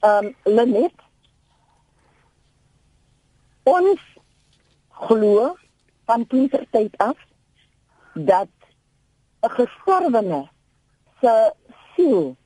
[0.00, 1.06] Ehm um, Lenet
[3.68, 4.04] ons
[5.08, 5.56] glo
[6.04, 7.16] van kinder tyd af
[8.14, 8.48] dat
[9.42, 10.48] 'n gestorwene
[11.20, 11.52] se
[11.94, 12.36] siel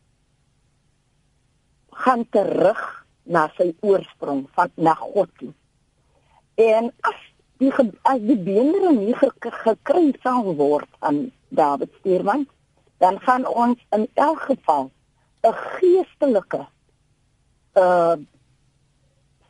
[1.93, 2.81] gaan terug
[3.23, 5.53] na sy oorsprong van na God toe.
[6.61, 7.21] En as
[7.63, 7.73] die
[8.09, 12.47] as die beender nie gekry sal word aan David Steerman,
[12.99, 14.91] dan gaan ons in elk geval
[15.43, 16.67] 'n geestelike
[17.75, 18.17] uh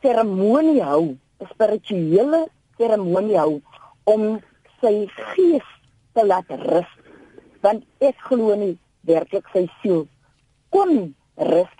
[0.02, 3.60] seremonie hou, 'n spirituele seremonie hou
[4.04, 4.40] om
[4.80, 5.68] sy gees
[6.12, 6.90] te laat rus.
[7.60, 10.06] Want ek glo nie werklik sy siel
[10.74, 11.72] kon rus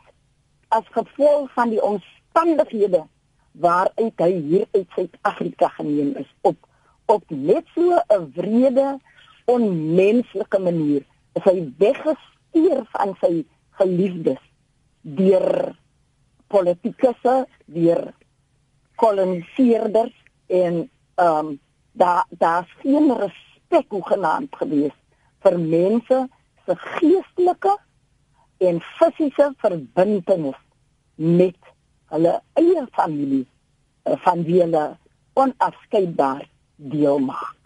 [0.73, 3.05] as gevolg van die omstandighede
[3.65, 6.57] waaruit hy hier uit Suid-Afrika geneem is op
[7.13, 8.99] op net so 'n wrede
[9.45, 11.03] onmenslike manier
[11.37, 13.45] is hy weggestuur van sy
[13.81, 14.41] geliefdes
[15.03, 15.77] deur
[16.47, 18.03] politikusse deur
[18.97, 21.61] koloniseerders en ehm um,
[21.93, 24.97] daar daar's geen respek hoegenaamd gewees
[25.45, 26.29] vir mense
[26.67, 27.77] se geestelike
[28.69, 30.59] en fisiese verbintenis
[31.15, 31.59] met
[32.13, 33.47] hulle eie familie
[34.05, 34.85] eh, van wie hulle
[35.39, 36.47] onafskeidbaar
[36.77, 37.59] deel maak.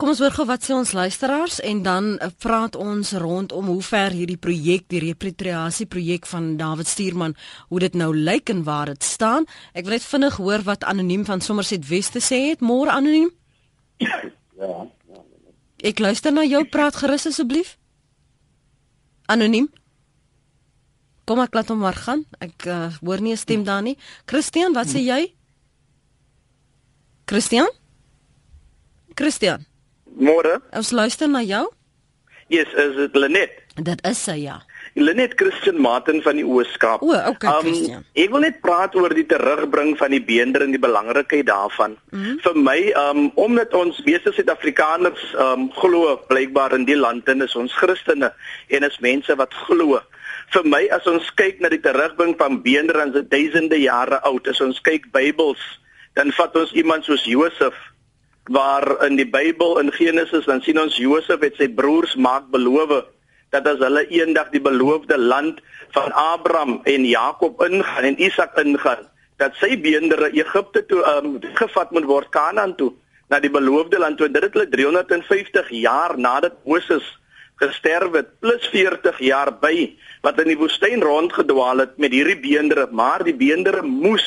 [0.00, 3.82] Kom ons hoor gou wat sê ons luisteraars en dan eh, praat ons rondom hoe
[3.84, 7.36] ver hierdie projek, die repatriasie projek van David Stuurman,
[7.68, 9.48] hoe dit nou lyk en waar dit staan.
[9.72, 12.64] Ek wil net vinnig hoor wat anoniem van Somerset Weste sê het.
[12.64, 13.28] Môre anoniem?
[14.00, 14.22] Ja,
[14.56, 14.86] ja.
[15.80, 17.76] Ek luister na jou, praat gerus asseblief.
[19.32, 19.68] Anoniem?
[21.30, 22.24] Kom ek laat hom maar gaan.
[22.42, 23.94] Ek uh, hoor nie 'n stem daar nie.
[24.26, 25.30] Christian, wat sê jy?
[27.30, 27.70] Christian?
[29.14, 29.62] Christian?
[30.18, 30.58] Môre.
[30.74, 31.68] Ons luister na jou.
[32.50, 33.62] Yes, is dit Lenet?
[33.78, 34.56] Dit is sy ja.
[34.98, 37.02] Lenet Christian Martin van die Ooskaap.
[37.06, 38.04] O, okay, um, Christian.
[38.18, 41.94] Ek wil net praat oor die terugbring van die beender en die belangrikheid daarvan.
[42.10, 42.40] Mm -hmm.
[42.42, 47.54] Vir my, um omdat ons meeste Suid-Afrikaners um glo blykbaar in die land en is
[47.54, 48.34] ons Christene
[48.66, 50.02] en is mense wat glo.
[50.50, 54.48] Vir my as ons kyk na die terugbring van beender en se duisende jare oud,
[54.50, 55.62] as ons kyk Bybels,
[56.18, 57.76] dan vat ons iemand soos Josef
[58.50, 63.04] waar in die Bybel in Genesis dan sien ons Josef het sy broers maak belofte
[63.54, 65.60] dat as hulle eendag die beloofde land
[65.94, 69.06] van Abraham en Jakob ingaan en Isak ingaan
[69.42, 72.92] dat sy beendere Egipte toe um, gevat moet word Kanaan toe
[73.30, 77.06] na die beloofde land toe dit het hulle 350 jaar nadat Moses
[77.62, 82.86] gesterf het plus 40 jaar by wat in die woestyn rondgedwaal het met hierdie beendere
[82.92, 84.26] maar die beendere moes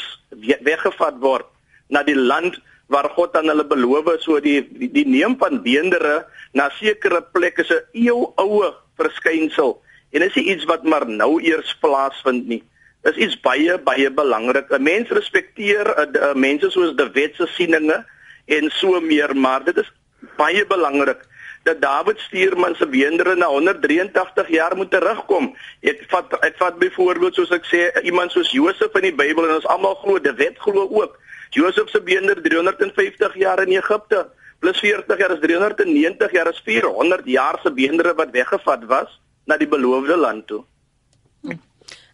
[0.66, 1.50] weggevat word
[1.90, 2.60] na die land
[2.92, 7.66] waar God aan hulle beloof so die die, die neem van beendere na sekere plekke
[7.66, 9.78] se eeuoue verskynsel
[10.14, 12.62] en is iets wat maar nou eers plaasvind nie.
[13.10, 14.70] Is iets baie baie belangrik.
[14.70, 18.06] 'n mens respekteer uh, uh, mense soos die wet se sieninge
[18.46, 19.90] en so meer maar dit is
[20.38, 21.26] baie belangrik
[21.64, 25.54] dat Dawid Stuurman se beendere na 183 jaar moet terugkom.
[25.82, 29.58] Ek vat ek vat byvoorbeeld soos ek sê iemand soos Josef in die Bybel en
[29.60, 31.20] ons almal glo die wet glo ook
[31.56, 34.26] Josef se beender 350 jaar in Egipte
[34.60, 39.58] plus 40 jaar is 390 jaar is 400 jaar se beendere wat weggevat was na
[39.58, 40.64] die beloofde land toe.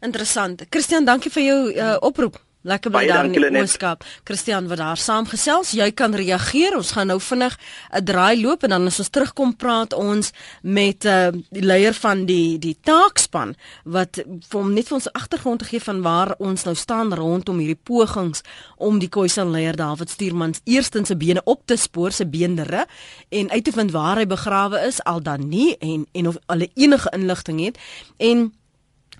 [0.01, 0.63] Interessant.
[0.69, 2.39] Christian, dankie vir jou uh, oproep.
[2.61, 4.03] Lekker bly daar in die Ooskaap.
[4.27, 6.75] Christian wat daar saamgesels, jy kan reageer.
[6.75, 7.55] Ons gaan nou vinnig
[7.95, 12.25] 'n draai loop en dan as ons terugkom praat ons met uh, die leier van
[12.25, 16.63] die die taakspan wat vir hom net vir ons agtergrond te gee van waar ons
[16.63, 18.43] nou staan rondom hierdie pogings
[18.77, 22.87] om die Khoisan leier David Stuurmans eerstens se bene op te spoor, se beenderre
[23.29, 26.69] en uit te vind waar hy begrawe is al dan nie en en of hulle
[26.75, 27.77] enige inligting het
[28.17, 28.51] en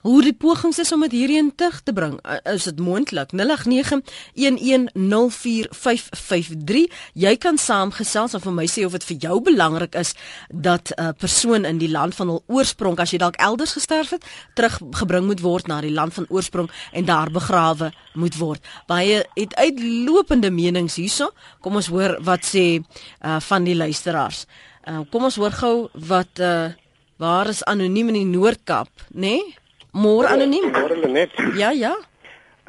[0.02, 2.20] Hoe die pogings is om dit hierheen terug te bring.
[2.48, 3.30] Is dit moontlik?
[3.36, 3.42] 0891104553.
[7.14, 10.14] Jy kan saamgesels of vir my sê of dit vir jou belangrik is
[10.50, 14.10] dat 'n uh, persoon in die land van hul oorsprong, as jy dalk elders gesterf
[14.10, 18.62] het, teruggebring moet word na die land van oorsprong en daar begrawe moet word.
[18.88, 21.32] Baie het uitlopende menings hierso.
[21.62, 24.46] Kom ons hoor wat sê uh, van die luisteraars.
[24.88, 26.66] Uh, kom ons hoor gou wat uh,
[27.18, 29.20] waar is anoniem in die Noord-Kaap, nê?
[29.20, 29.58] Nee?
[29.92, 30.70] Môre anoniem.
[30.72, 31.34] Môre Lenet.
[31.58, 31.96] Ja, ja.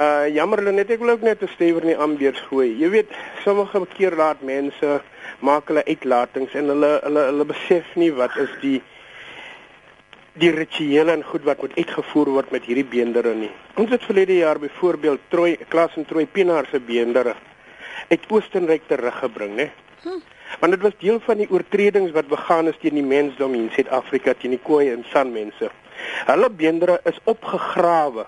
[0.01, 2.73] Uh jammer Lenet, ek wil ook net 'n stewer in die ambeers gooi.
[2.79, 3.11] Jy weet,
[3.45, 5.03] sommige keer laat mense
[5.41, 8.81] maak hulle uitlatings en hulle hulle hulle besef nie wat is die
[10.41, 13.51] die rituele en goed wat moet uitgevoer word met hierdie beendere nie.
[13.77, 17.35] Ons het verlede jaar byvoorbeeld Troy klas en Troy Pinaar se beendere
[18.09, 19.71] uit Oostenryk teruggebring, né?
[20.03, 20.21] Hm.
[20.61, 24.35] Want dit was deel van die oortredings wat begaan is teen die mensdom in Suid-Afrika
[24.35, 25.71] teen die Khoi en San mense.
[26.27, 28.27] Hulle beendere is opgegrawe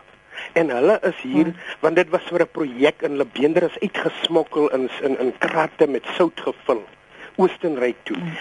[0.53, 1.61] en hulle is hier hmm.
[1.81, 5.87] want dit was vir 'n projek en hulle beendere is uitgesmokkel in in in kratte
[5.87, 6.83] met sout gevul
[7.37, 8.17] Oostenryk toe.
[8.17, 8.37] Hmm.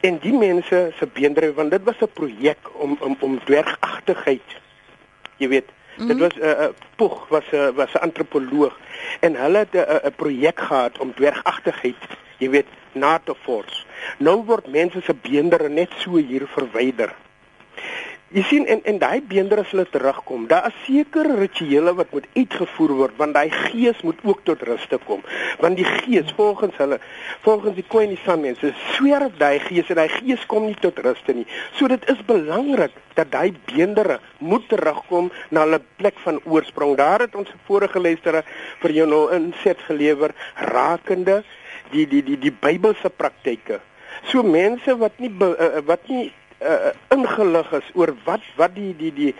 [0.00, 4.48] En die mense se beendere want dit was 'n projek om om om dwergagtigheid.
[5.36, 6.08] Jy weet, hmm.
[6.08, 8.78] dit was 'n uh, uh, Poeg was 'n uh, was 'n antropoloog
[9.20, 12.02] en hulle het 'n uh, uh, projek gehad om dwergagtigheid,
[12.38, 13.86] jy weet, na te vors.
[14.18, 17.14] Nou word mense se beendere net so hier verwyder.
[18.32, 22.28] Jy sien en en daai beender as hulle terugkom, daar is sekere rituele wat moet
[22.32, 25.20] uitgevoer word want daai gees moet ook tot rus te kom.
[25.60, 26.96] Want die gees volgens hulle,
[27.44, 31.20] volgens die Koine San mense, swerf daai gees en daai gees kom nie tot rus
[31.28, 31.44] nie.
[31.76, 36.96] So dit is belangrik dat daai beendere moet terugkom na hulle plek van oorsprong.
[36.96, 38.46] Daar het ons vorige luistere
[38.80, 40.32] vir jou nou inset gelewer
[40.72, 41.42] rakende
[41.92, 43.82] die die die die Bybelse praktyke.
[44.30, 46.30] So mense wat nie uh, wat nie
[46.62, 49.34] uh, ingelig is oor wat wat die die die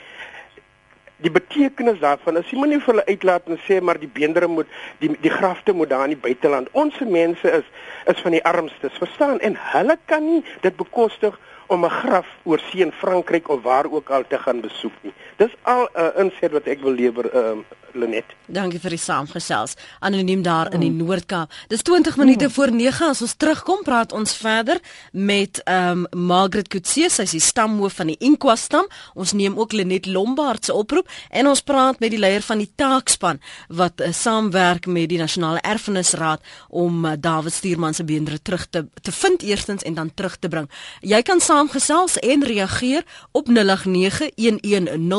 [1.22, 4.70] die betekenis daarvan as jy moenie vir hulle uitlaat en sê maar die beendere moet
[5.02, 6.70] die die grafte moet daar in die buiteland.
[6.72, 7.68] Ons mense is
[8.10, 9.40] is van die armstes verstaan?
[9.40, 13.86] En hulle kan nie dit bekostig om 'n graf oor see in Frankryk of waar
[13.90, 15.12] ook al te gaan besoek nie.
[15.36, 18.24] Dis al 'n uh, inset wat ek wil lewer ehm uh, Lenet.
[18.46, 19.74] Dankie vir die saamgesels.
[20.00, 21.04] Anoniem daar in die mm.
[21.04, 21.52] Noord-Kaap.
[21.68, 22.50] Dis 20 minute mm.
[22.50, 24.80] voor 9 as ons terugkom praat ons verder
[25.12, 28.88] met ehm um, Margaret Kutse, sy is die stamhoof van die Inkwa stam.
[29.14, 32.70] Ons neem ook Lenet Lombard se oproep en ons praat met die leier van die
[32.76, 38.66] taakspan wat uh, saamwerk met die Nasionale Erfenisraad om uh, David Stuurman se beendere terug
[38.70, 40.70] te te vind eerstens en dan terug te bring.
[41.00, 43.48] Jy kan saamgesels en reageer op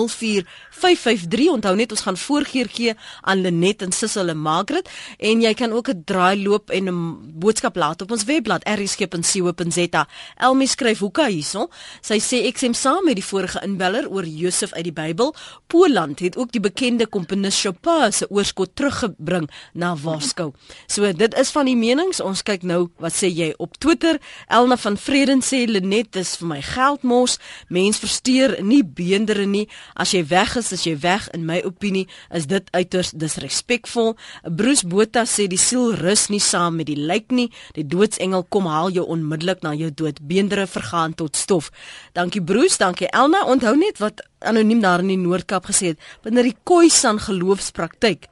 [0.08, 1.50] 0891104553.
[1.52, 5.72] Onthou net ons gaan voorgeur gee aan Lenet en Sissel en Margaret en jy kan
[5.72, 10.08] ook 'n draai loop en 'n boodskap laat op ons webblad erisgep.co.za.
[10.38, 11.70] Elmi skryf hoeka hierso.
[12.02, 15.36] Sy sê ek stem saam met die vorige inbeller oor Josef uit die Bybel.
[15.68, 20.54] Poland het ook die bekende komponis Chopin se oorskot teruggebring na Warskou.
[20.88, 22.22] So dit is van die menings.
[22.22, 24.20] Ons kyk nou wat sê jy op Twitter.
[24.48, 27.40] Elna van Vreden sê Lenet is vir my geldmos.
[27.70, 29.68] Mens versteur nie beendere nie.
[29.96, 34.14] As jy weg is, as jy weg in my opinie, is dit uiters disrespekvol.
[34.50, 37.50] Bruce Botha sê die siel rus nie saam met die lijk nie.
[37.78, 40.22] Die doodsengel kom haal jou onmiddellik na jou dood.
[40.28, 41.72] Beendere vergaan tot stof.
[42.18, 43.46] Dankie Bruce, dankie Elna.
[43.46, 46.12] Onthou net wat anoniem daar in die Noord-Kaap gesê het.
[46.26, 48.30] Binne die Khoisan geloofspraktyk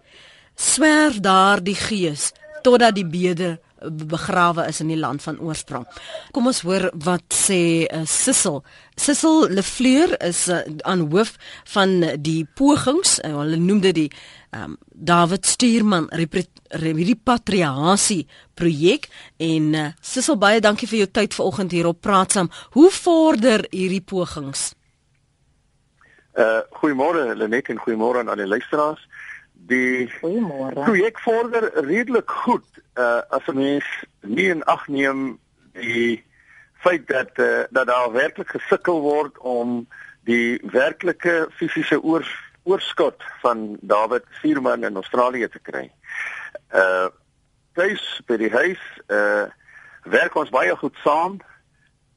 [0.62, 3.56] swerf daar die gees totdat die bede
[3.90, 5.86] begrawe is in die land van oorsprong.
[6.32, 8.62] Kom ons hoor wat sê uh, Sissel.
[9.00, 11.36] Sissel Lefleur is uh, aan hoof
[11.74, 14.10] van die pogings, uh, hulle noem dit die
[14.56, 16.10] um, David Stuurman
[16.72, 19.10] repatriasie projek
[19.42, 22.52] en uh, Sissel baie dankie vir jou tyd vanoggend hier op Praat saam.
[22.78, 24.72] Hoe vorder hierdie pogings?
[26.40, 29.02] Uh goeiemôre Lenet en goeiemôre aan al die luisteraars.
[29.72, 30.12] Die
[30.74, 32.68] projek vorder redelik goed
[33.00, 33.88] uh as 'n mens
[34.22, 35.40] nie in ag neem
[35.74, 36.24] die
[36.84, 39.88] feit dat uh, dat daar werklik gesukkel word om
[40.28, 42.28] die werklike fisiese oor,
[42.64, 45.92] oorskot van David Vierman in Australië te kry.
[46.74, 47.08] Uh
[47.74, 49.48] tuis by die huis uh
[50.04, 51.40] werk ons baie goed saam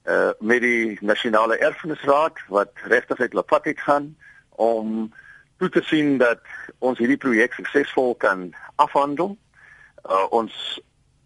[0.04, 4.16] uh met die nasionale erfenisraad wat regtig uit lapat het gaan
[4.50, 5.12] om
[5.58, 6.40] toe te sien dat
[6.78, 9.36] ons hierdie projek suksesvol kan afhandel.
[10.04, 10.52] Uh, ons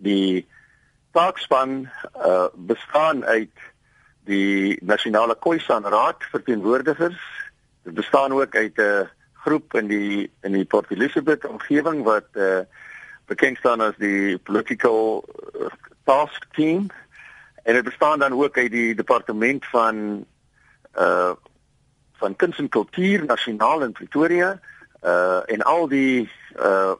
[0.04, 0.46] die
[1.16, 1.88] taakspan
[2.22, 3.64] uh, bestaan uit
[4.28, 7.18] die nasionale Khoisan Raad verteenwoordigers.
[7.82, 12.60] Dit bestaan ook uit 'n groep in die in die Port Elizabeth omgewing wat uh,
[13.26, 15.24] bekend staan as die political
[16.04, 16.88] task team
[17.62, 20.24] en dit bestaan dan ook uit die departement van
[20.98, 21.32] uh
[22.18, 24.58] van kuns en kultuur nasionaal in Pretoria
[25.02, 26.94] uh en al die uh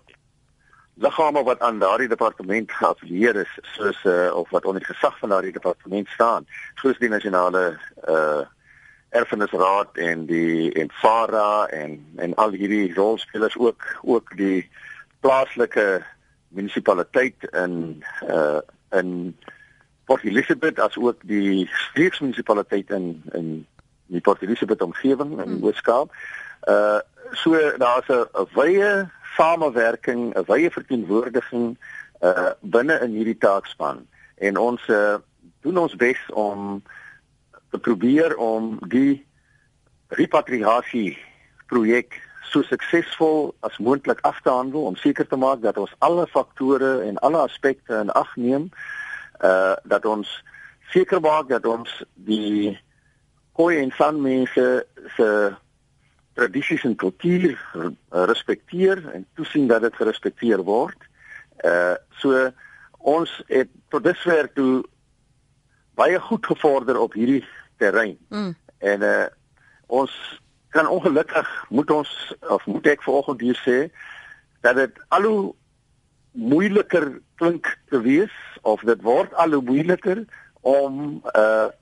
[0.99, 5.29] liggame wat aan daardie departement geaffilieer is soos uh of wat onder die gesag van
[5.29, 8.45] daardie departement staan soos die nasionale uh
[9.09, 14.71] erfenisraad en die en FARA en en al hierdie rolspelers ook ook die
[15.21, 16.03] plaaslike
[16.49, 18.61] munisipaliteit in uh
[18.91, 19.37] in
[20.05, 23.66] Port Elizabeth as ook die streeksmunisipaliteit in in
[24.09, 25.63] die Port Elizabeth omgewing in hmm.
[25.65, 26.13] Weskaap.
[26.69, 27.01] Uh
[27.33, 31.77] so daar's 'n wye samewerking, 'n wye verteenwoordiging
[32.21, 34.07] uh binne in hierdie taakspan
[34.39, 35.15] en ons uh,
[35.61, 36.83] doen ons bes om
[37.71, 39.27] te probeer om die
[40.09, 41.19] repatriasie
[41.67, 42.17] projek
[42.49, 47.03] so suksesvol as moontlik af te handel om seker te maak dat ons alle faktore
[47.05, 48.71] en alle aspekte in ag neem
[49.45, 50.31] uh dat ons
[50.91, 52.79] seker maak dat ons die
[53.59, 54.87] Khoi en San mense
[55.17, 55.29] se
[56.39, 57.57] tradisies en kultuur
[58.31, 61.09] respekteer en toesien dat dit gerespekteer word.
[61.67, 62.53] Uh so
[62.99, 64.85] ons het tot dusver toe
[65.99, 67.43] baie goed gevorder op hierdie
[67.83, 68.15] terrein.
[68.31, 68.55] Mm.
[68.79, 69.27] En uh
[69.87, 70.15] ons
[70.71, 72.15] kan ongelukkig moet ons
[72.55, 73.79] of moet ek vanoggend hier sê
[74.63, 75.55] dat dit al hoe
[76.31, 77.11] moeiliker
[77.43, 80.23] klink te wees of dit word al hoe moeiliker
[80.63, 81.73] om uh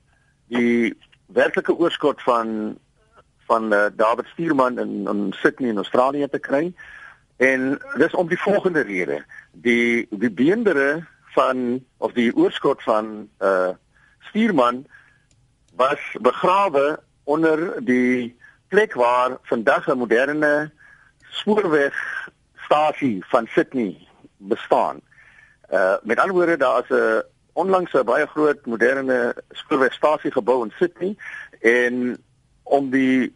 [0.47, 0.95] die
[1.27, 2.77] werklike oorskot van
[3.47, 6.73] van uh, David Stuurman in in Sydney in Australië te kry.
[7.37, 9.23] En dis om die volgende rede.
[9.51, 11.05] Die die beendere
[11.35, 13.69] van of die oorskot van uh
[14.19, 14.85] Stuurman
[15.75, 18.35] was begrawe onder die
[18.67, 20.71] plek waar vandag 'n moderne
[21.29, 24.07] spoorwegstasie van Sydney
[24.37, 25.01] bestaan.
[25.71, 27.23] Uh met ander woorde daar is 'n
[27.57, 31.15] onlangs 'n baie groot moderne spoorwegstasie gebou in Sydney
[31.61, 32.17] en
[32.63, 33.31] om die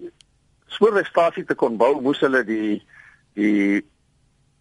[0.68, 2.84] spoorwegstasie te kon bou moes hulle die
[3.34, 3.82] die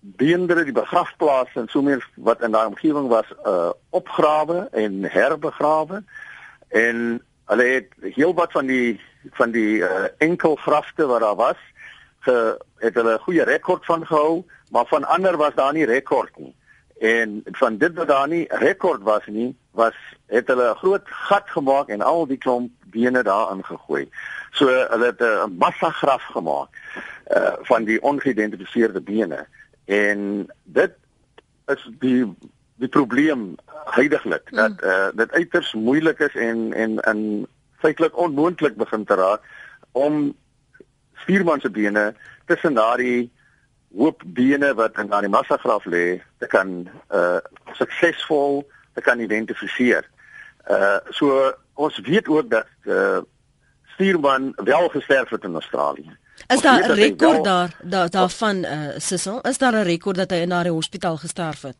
[0.00, 6.02] beendere die begrafplaas en so meer wat in daai omgewing was uh opgrawe en herbegrawe
[6.68, 9.00] en hulle het heelwat van die
[9.36, 11.60] van die uh, enkel grafte wat daar was
[12.20, 16.38] ge, het hulle 'n goeie rekord van gehou, maar van ander was daar nie rekord
[16.38, 16.54] nie.
[17.00, 19.94] En van dit wat daar nie rekord was nie, was
[20.26, 24.08] het hulle 'n groot gat gemaak en al die klomp bene daarin gegooi.
[24.50, 26.68] So hulle het 'n massa graf gemaak
[27.36, 29.46] uh van die ongeïdentifiseerde bene.
[29.84, 30.92] En dit
[31.66, 32.34] is die
[32.76, 34.88] die probleem heidaglik dat mm.
[34.88, 37.46] uh dit uiters moeilik is en en in
[37.78, 39.40] feitelik onmoontlik begin te raak
[39.92, 40.36] om
[41.12, 43.32] vierman se bene tussen daardie
[43.96, 47.38] hoop bene wat in daardie massagraf lê te kan uh
[47.72, 48.62] suksesvol
[48.94, 50.06] te kan identifiseer.
[50.70, 53.18] Uh so ons weet ook dat uh
[53.96, 56.16] vierman wel gesterf het in Australië.
[56.46, 59.40] Is daar 'n rekord daar daar daarvan uh Sissel?
[59.40, 61.76] Is daar 'n rekord dat hy in daardie hospitaal gesterf het?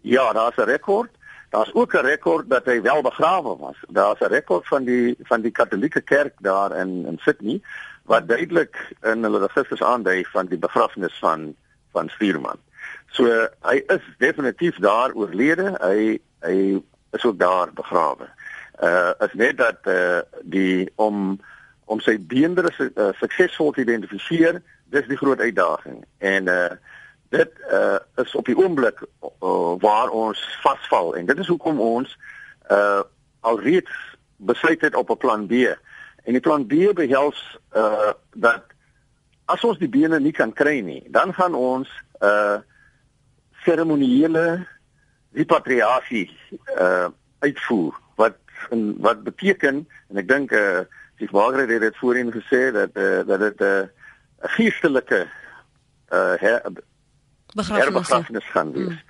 [0.00, 1.10] Ja, daar's 'n rekord.
[1.50, 3.76] Daar's ook 'n rekord dat hy wel begrawe was.
[3.88, 7.60] Daar's 'n rekord van die van die Katolieke Kerk daar in in Sydney
[8.10, 8.74] wat duidelik
[9.06, 11.54] in hulle registers aandui van die begrafnis van
[11.94, 12.58] van Stuurman.
[13.14, 13.26] So
[13.66, 15.74] hy is definitief daar oorlede.
[15.78, 16.56] Hy hy
[17.14, 18.26] is ook daar begrawe.
[18.82, 21.38] Uh is net dat uh die om
[21.84, 24.60] om sy beendere uh, suksesvol te identifiseer,
[24.94, 26.04] dis die groot uitdaging.
[26.18, 26.70] En uh
[27.30, 32.16] dit uh, is op die oomblik uh, waar ons vasval en dit is hoekom ons
[32.70, 33.02] uh,
[33.46, 33.90] alreeds
[34.36, 35.78] besluit het op 'n plan B.
[36.30, 37.38] En die plan B behels
[37.74, 38.62] uh, dat
[39.50, 41.90] as ons die bene nie kan kry nie, dan gaan ons
[42.22, 42.60] uh,
[43.64, 44.44] seremoniele
[45.34, 46.28] repatriasie
[46.76, 47.08] uh,
[47.42, 48.38] uitvoer wat
[48.70, 50.84] en wat beteken en ek dink uh,
[51.18, 55.26] Chief Margaret het dit voorheen gesê dat uh, dat dit 'n uh, geestelike
[56.14, 56.62] uh,
[57.58, 58.94] begrafnis gaan wees.
[58.94, 59.02] Mm.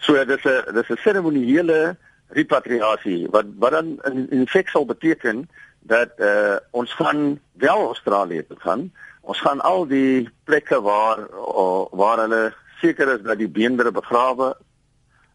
[0.00, 1.96] So dis 'n dis 'n seremoniele
[2.28, 5.44] repatriasie wat wat dan in, in feite sal beteken
[5.84, 8.92] dat uh, ons gaan wel Australië toe gaan.
[9.20, 12.44] Ons gaan al die plekke waar uh, waar hulle
[12.80, 14.54] seker is dat die beendere begrawe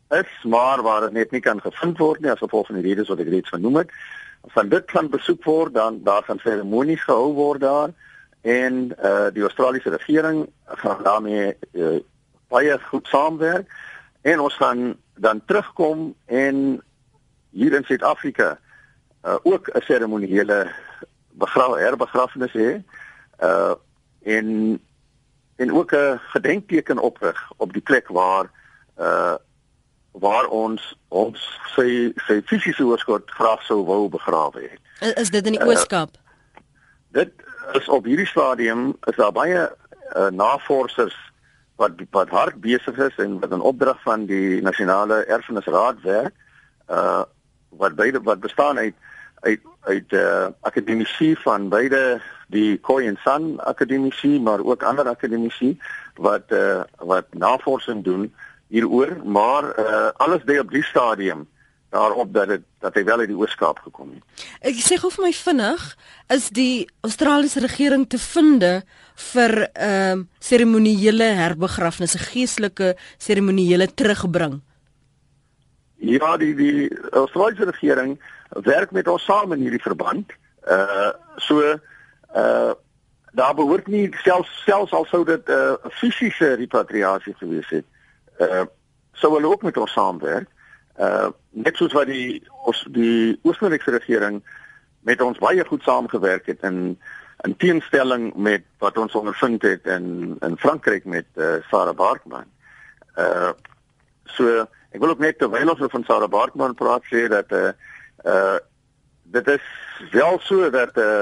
[0.09, 3.09] is, maar waar dit net nie kan gevind word nie as gevolg van die redes
[3.13, 3.93] wat ek reeds genoem het.
[4.47, 7.93] As van dit kan besoek word, dan daar gaan seremonies gehou word daar
[8.41, 11.99] en uh die Australiese regering gaan daarmee uh,
[12.47, 13.67] baie goed saamwerk
[14.21, 16.81] en ons gaan dan terugkom en
[17.51, 18.57] hier in Suid-Afrika
[19.23, 20.71] uh ook 'n seremoniele
[21.29, 22.83] begraaf herbegrafnis hê
[23.43, 23.73] uh
[24.23, 24.79] en
[25.55, 28.51] en ook 'n gedenkteken oprig op die plek waar
[28.97, 29.35] uh
[30.11, 34.79] waar ons ons sy sy fisiese oorskot graag sou wou begrawe het.
[34.99, 36.09] Is, is dit in die Ooskaap?
[36.09, 36.21] Uh,
[37.11, 37.31] dit
[37.71, 39.69] is op hierdie stadium is daar baie
[40.15, 41.17] uh, navorsers
[41.75, 46.33] wat wat hard besig is en wat 'n opdrag van die nasionale erfenisraad werk
[46.89, 47.23] uh
[47.69, 48.95] wat beide wat bestaan uit
[49.41, 55.77] uit uit uh akademici van beide die Koi en San akademici maar ook ander akademici
[56.15, 58.33] wat uh wat navorsing doen
[58.67, 61.47] hieroor maar uh alles dui op die stadium
[61.89, 64.45] daarop dat dit dat hy wel uit die Ooskaap gekom het.
[64.61, 65.85] Ek sê gou vir my vinnig,
[66.31, 68.73] is die Australiese regering te vinde
[69.33, 74.61] vir ehm uh, seremoniele herbegrafnisse, geestelike seremoniele terugbring?
[75.99, 78.19] Ja, die die Australiese regering
[78.49, 80.31] werk met ons saam in hierdie verband.
[80.67, 81.79] Uh so
[82.35, 82.71] uh
[83.31, 87.85] daar behoort nie selfs selfs al sou dit 'n uh, fisiese repatriasie gewees het.
[88.39, 88.65] Uh
[89.13, 90.49] sou hulle ook met ons saamwerk
[90.99, 94.41] uh net soos wat die ons die Oostenrykse regering
[95.07, 96.99] met ons baie goed saamgewerk het in
[97.47, 102.49] in teenstelling met wat ons ondervind het in in Frankryk met uh, Sarah Barkman.
[103.15, 103.51] Uh
[104.25, 107.71] so ek wil ook net terwyl ons van Sarah Barkman praat sê dat uh
[108.25, 108.57] uh
[109.23, 109.61] dit is
[110.11, 111.21] wel so dat uh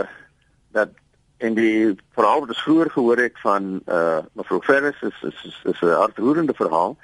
[0.72, 0.90] dat
[1.38, 5.82] in die verhaal wat ons vroeër gehoor het van uh mevrou Ferris is is is
[5.82, 6.98] 'n hartroerende verhaal.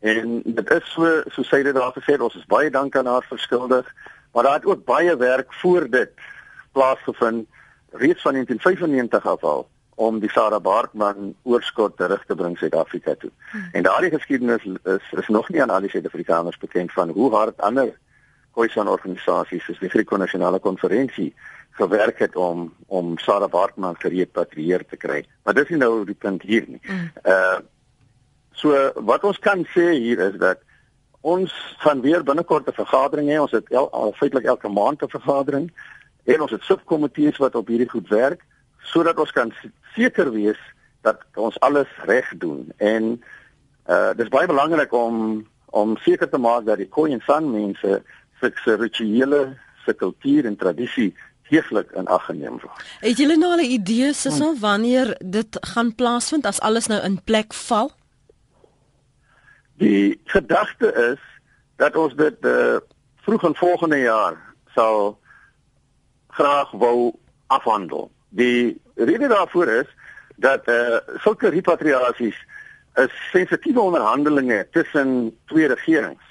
[0.00, 3.24] En dit is so so sê dit daar gesê ons is baie dank aan haar
[3.28, 3.94] verskuldig,
[4.32, 6.10] maar daar het ook baie werk voor dit
[6.72, 7.48] plaasgevind
[7.90, 13.30] reeds van 1995 af al om die Sarah Barkman oorskot terug te bring Suid-Afrika toe.
[13.50, 13.68] Hmm.
[13.72, 17.60] En daardie geskiedenis is is nog nie aan al die Suid-Afrikaners bekend van hoe hard
[17.60, 17.98] ander
[18.60, 21.32] Khoisan organisasies soos die Griekse Nasionale Konferensie
[21.78, 25.24] gewerk het om om Sarah Barkman gerepatrieer te kry.
[25.44, 26.80] Maar dis nie nou die punt hier nie.
[26.84, 27.12] Hmm.
[27.24, 27.60] Uh
[28.60, 28.76] So
[29.08, 30.58] wat ons kan sê hier is dat
[31.24, 33.38] ons gaan weer binnekort 'n vergadering hê.
[33.40, 35.72] Ons het el, al feitelik elke maand 'n vergadering
[36.24, 38.44] en ons het subkomitees wat op hierdie goed werk
[38.82, 39.54] sodat ons kan
[39.94, 40.60] seker wees
[41.00, 42.72] dat ons alles reg doen.
[42.76, 43.22] En
[43.88, 48.02] uh dis baie belangrik om om seker te maak dat die Khoi en San mense
[48.40, 51.14] se rituele, se kultuur en tradisie
[51.50, 52.82] heeglik in ag geneem word.
[53.00, 57.22] Het julle nou al 'n idee sison wanneer dit gaan plaasvind as alles nou in
[57.24, 57.90] plek val?
[59.76, 61.20] Die gedagte is
[61.76, 62.76] dat ons dit uh,
[63.24, 64.36] vroeg in volgende jaar
[64.74, 65.18] sal
[66.28, 67.12] graag wou
[67.46, 68.10] afhandel.
[68.28, 69.88] Die rede daarvoor is
[70.36, 72.38] dat eh uh, sulke repatriasies
[72.94, 76.24] is sensitiewe onderhandelinge tussen twee regerings.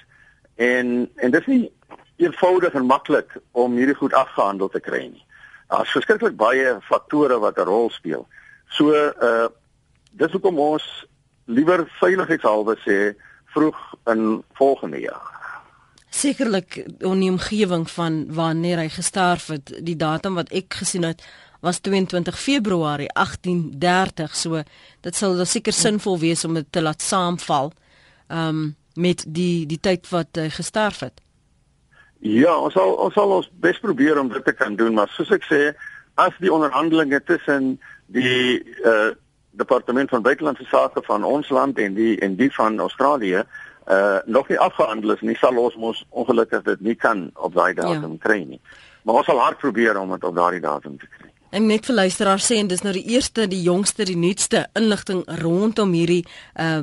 [0.54, 1.72] En en dit is nie
[2.20, 5.24] eenvoudig en maklik om hierdie goed afgehandel te kry nie.
[5.70, 8.26] Daar's verskriklik baie faktore wat 'n rol speel.
[8.68, 9.48] So uh,
[10.12, 10.86] dis hoekom ons
[11.44, 12.98] liewer veiligheidshalwe sê
[13.54, 15.38] vroeg in volgende jaar.
[16.10, 21.22] Sekerlik in die omgewing van wanneer hy gesterf het, die datum wat ek gesien het
[21.60, 24.62] was 22 Februarie 1830, so
[25.00, 27.72] dit sal dan seker sinvol wees om dit te laat saamval
[28.28, 31.20] um met die die tyd wat hy gesterf het.
[32.20, 35.30] Ja, ons sal ons sal ons bes probeer om dit te kan doen, maar soos
[35.32, 35.60] ek sê,
[36.20, 37.74] as die onderhandelinge tussen
[38.12, 39.10] die uh
[39.60, 44.48] departement van buitelandse sake van ons land en die en die van Australië uh nog
[44.48, 48.22] nie afgehandel is nie sal ons mos ongelukkig dit nie kan op daai datum ja.
[48.22, 48.60] kry nie.
[49.02, 51.32] Maar ons sal hard probeer om dit op daardie datum te kry.
[51.50, 55.24] En net vir luisteraars sê en dis nou die eerste, die jongste, die nuutste inligting
[55.42, 56.82] rondom hierdie uh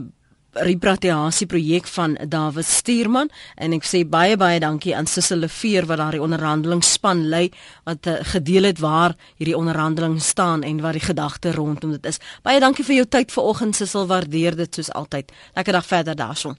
[0.66, 6.01] repatriasie projek van David Stuurman en ek sê baie baie dankie aan Sissel Leveer wat
[6.01, 7.47] daardie onderhandelingsspan lei
[7.88, 12.22] wat uh, gedeel het waar hierdie onderhandeling staan en wat die gedagte rondom dit is.
[12.43, 15.32] Baie dankie vir jou tyd vanoggend Sissel, waardeer dit soos altyd.
[15.55, 16.58] Lekker dag verder daarson.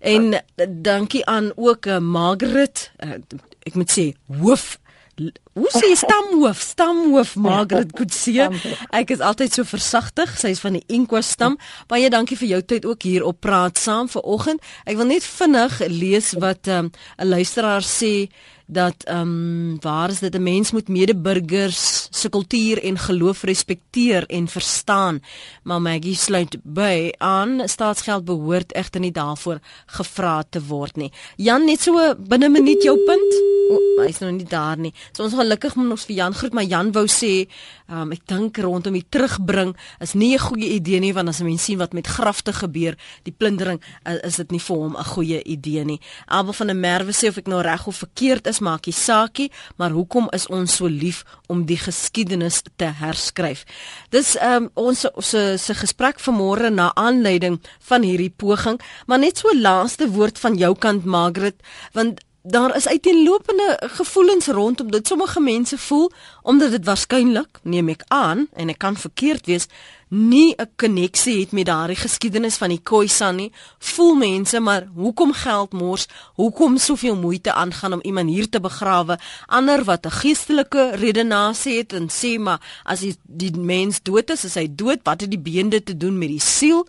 [0.00, 3.18] En uh, dankie aan ook uh, Margaret, uh,
[3.64, 4.10] ek moet sê
[4.40, 4.74] hoof
[5.14, 8.48] Hoe sê stamhoof, stamhoof Margaret Kutsie.
[8.90, 10.32] Ek is altyd so versagtig.
[10.40, 11.58] Sy is van die Inkwa stam.
[11.90, 14.62] Baie dankie vir jou tyd ook hier op Praat Saam vanoggend.
[14.88, 18.28] Ek wil net vinnig lees wat ehm, 'n um, luisteraar sê
[18.66, 24.26] dat ehm um, waar is dit 'n mens moet medeburgers se kultuur en geloof respekteer
[24.26, 25.20] en verstaan.
[25.62, 31.12] Maar Maggie sluit by aan staatsgeld behoort egter nie daarvoor gevra te word nie.
[31.36, 33.32] Jan net so binne 'n minuut jou punt.
[33.70, 34.92] O, hy is nog nie daar nie.
[35.12, 37.48] So ons gelukkig moet ons vir Jan groet, maar Jan wou sê,
[37.88, 41.44] um, ek dink rondom die terugbring is nie 'n goeie idee nie want as 'n
[41.44, 45.04] mens sien wat met grafte gebeur, die plundering, uh, is dit nie vir hom 'n
[45.04, 46.00] goeie idee nie.
[46.26, 49.90] Abel van der Merwe sê of ek nou reg of verkeerd is, maakie saakie, maar
[49.90, 53.64] hoekom is ons so lief om die geskiedenis te herskryf?
[54.10, 59.54] Dis um, ons se se gesprek vanmôre na aanleiding van hierdie poging, maar net so
[59.54, 61.56] laaste woord van jou kant Margaret,
[61.92, 65.06] want daar is uiteenlopende gevoelens rondom dit.
[65.06, 66.10] Sommige mense voel
[66.42, 69.66] omdat dit waarskynlik, neem ek aan, en ek kan verkeerd wees,
[70.08, 73.52] nie 'n koneksie het met daardie geskiedenis van die Khoisan nie.
[73.78, 76.06] Voel mense maar hoekom geld mors?
[76.34, 79.18] Hoekom soveel moeite aangaan om iemand hier te begrawe?
[79.46, 84.44] Ander wat 'n geestelike redenasie het en sê maar as die, die mens dood is,
[84.44, 84.98] is hy dood.
[85.02, 86.86] Wat het die beende te doen met die siel?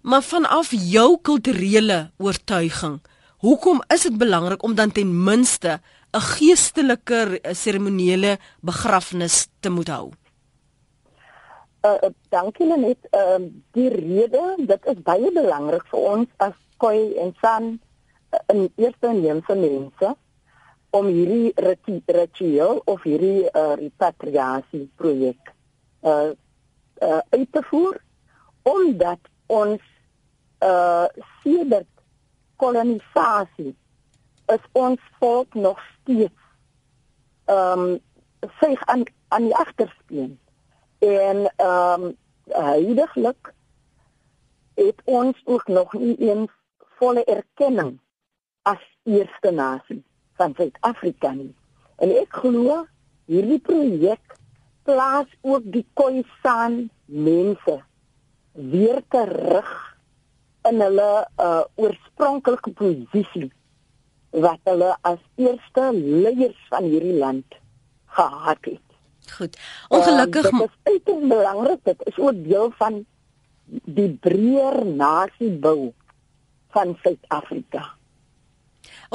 [0.00, 3.00] Maar vanaf jou kulturele oortuiging
[3.36, 5.80] Hoekom is dit belangrik om dan ten minste
[6.12, 10.10] 'n geestelike seremoniele begrafnis te moet hou?
[11.82, 12.98] Uh, dankie net.
[13.10, 17.78] Ehm uh, die rede, dit is baie belangrik vir ons as Khoi en San
[18.32, 20.16] uh, in eerste inheemse mense
[20.90, 21.52] om hierdie
[22.06, 25.52] ritueel of hierdie uh, repatriasie projek
[26.02, 26.32] uh,
[27.02, 28.00] uh uit te voer
[28.62, 29.82] omdat ons
[30.64, 31.04] uh
[31.42, 31.95] sedert
[32.56, 33.76] kolonisasie
[34.46, 36.44] is ons volk nog steeds
[37.44, 37.98] ehm um,
[38.60, 40.38] sig aan aan die agterspieën
[40.98, 43.54] en ehm um, heidaglik
[44.74, 47.98] het ons ook nog nie eens volle erkenning
[48.62, 50.04] as eerste nasie
[50.36, 51.54] van Suid-Afrika nie.
[51.96, 52.84] En ek glo
[53.30, 54.36] hierdie projek
[54.86, 57.80] plaas ook die Khoisan mense
[58.52, 59.95] weer terug
[60.70, 61.10] in hulle
[61.40, 63.50] uh, oorspronklike posisie
[64.30, 67.58] wat hulle as eerste leiers van hierdie land
[68.16, 68.82] gehad het.
[69.36, 69.58] Goed.
[69.88, 73.04] Ongelukkig uh, dit is uiters belangrik dit is ook deel van
[73.98, 75.92] die breër nasiebou
[76.76, 77.95] van Suid-Afrika.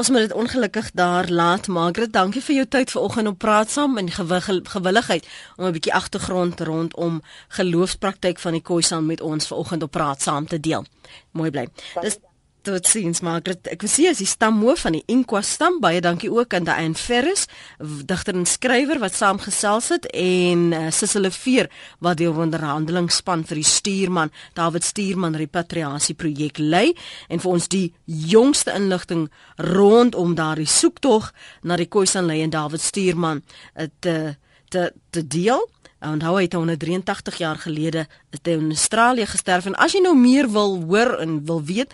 [0.02, 1.68] Ons moet dit ongelukkig daar laat.
[1.68, 5.28] Margaret, dankie vir jou tyd vanoggend om praat saam en gewilligheid
[5.58, 10.48] om 'n bietjie agtergrond rondom geloofspraktyk van die Khoisan met ons vanoggend op praat saam
[10.48, 10.86] te deel.
[11.32, 11.68] Mooi bly.
[12.02, 12.18] Dis
[12.62, 13.66] Tot sins Margaret.
[13.74, 17.48] Ek sien as die stamhoof van die Inqua stam baie dankie ook aan Diane Ferris,
[17.80, 21.72] digter en skrywer wat saamgesels het en uh, Sissile Veer
[22.06, 26.92] wat die onderhandelingsspan vir die stuurman David Stuurman repatriasie projek lei
[27.34, 29.26] en vir ons die jongste inligting
[29.72, 31.32] rondom daardie soektog
[31.66, 34.36] na die Khoisan lei en David Stuurman uh, te
[34.70, 35.66] te te deel.
[36.02, 38.08] Hoe het hy 183 jaar gelede
[38.44, 41.94] in Australië gesterf en as jy nou meer wil hoor en wil weet,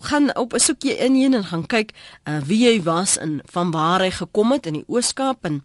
[0.00, 3.70] gaan op 'n soekie in heen en gaan kyk uh, wie hy was en van
[3.70, 5.64] waar hy gekom het in die Ooskaap en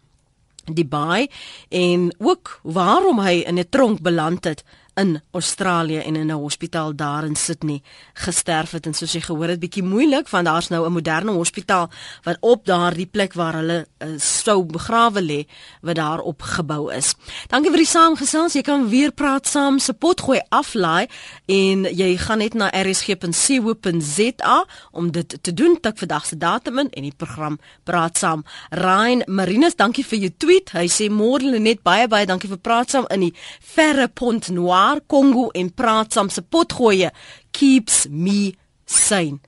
[0.66, 1.28] die Baai
[1.70, 4.64] en ook waarom hy in 'n tronk beland het
[4.96, 7.82] in Australië en in 'n hospitaal daar in Sydney
[8.14, 11.90] gesterf het en soos jy gehoor het bietjie moeilik want daar's nou 'n moderne hospitaal
[12.24, 15.48] wat op daardie plek waar hulle uh, sou begrawe lê
[15.82, 17.16] wat daar opgebou is.
[17.48, 18.54] Dankie vir die saamgesels.
[18.54, 21.08] Jy kan weer praat saam se pot gooi aflaai
[21.46, 26.90] en jy gaan net na rsg.co.za om dit te doen tot vandag se datum in
[26.90, 28.44] en die program praat saam.
[28.70, 30.70] Ryan Marinus, dankie vir jou tweet.
[30.72, 34.83] Hy sê môre net baie baie dankie vir praat saam in die verre Pont Noir
[34.84, 37.12] daar Kongo en praat saam se potgoeie
[37.56, 38.54] keeps me
[38.86, 39.40] sane.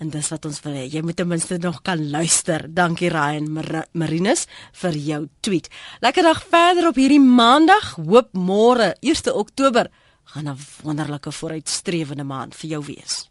[0.00, 0.86] En dis wat ons wil hê.
[0.88, 2.64] Jy moet ten minste nog kan luister.
[2.72, 4.46] Dankie Ryan Mar Marinus
[4.80, 5.68] vir jou tweet.
[6.00, 7.98] Lekker dag verder op hierdie Maandag.
[7.98, 9.90] Hoop môre 1 Oktober
[10.32, 13.28] gaan 'n wonderlike vooruitstrewende maand vir jou wees.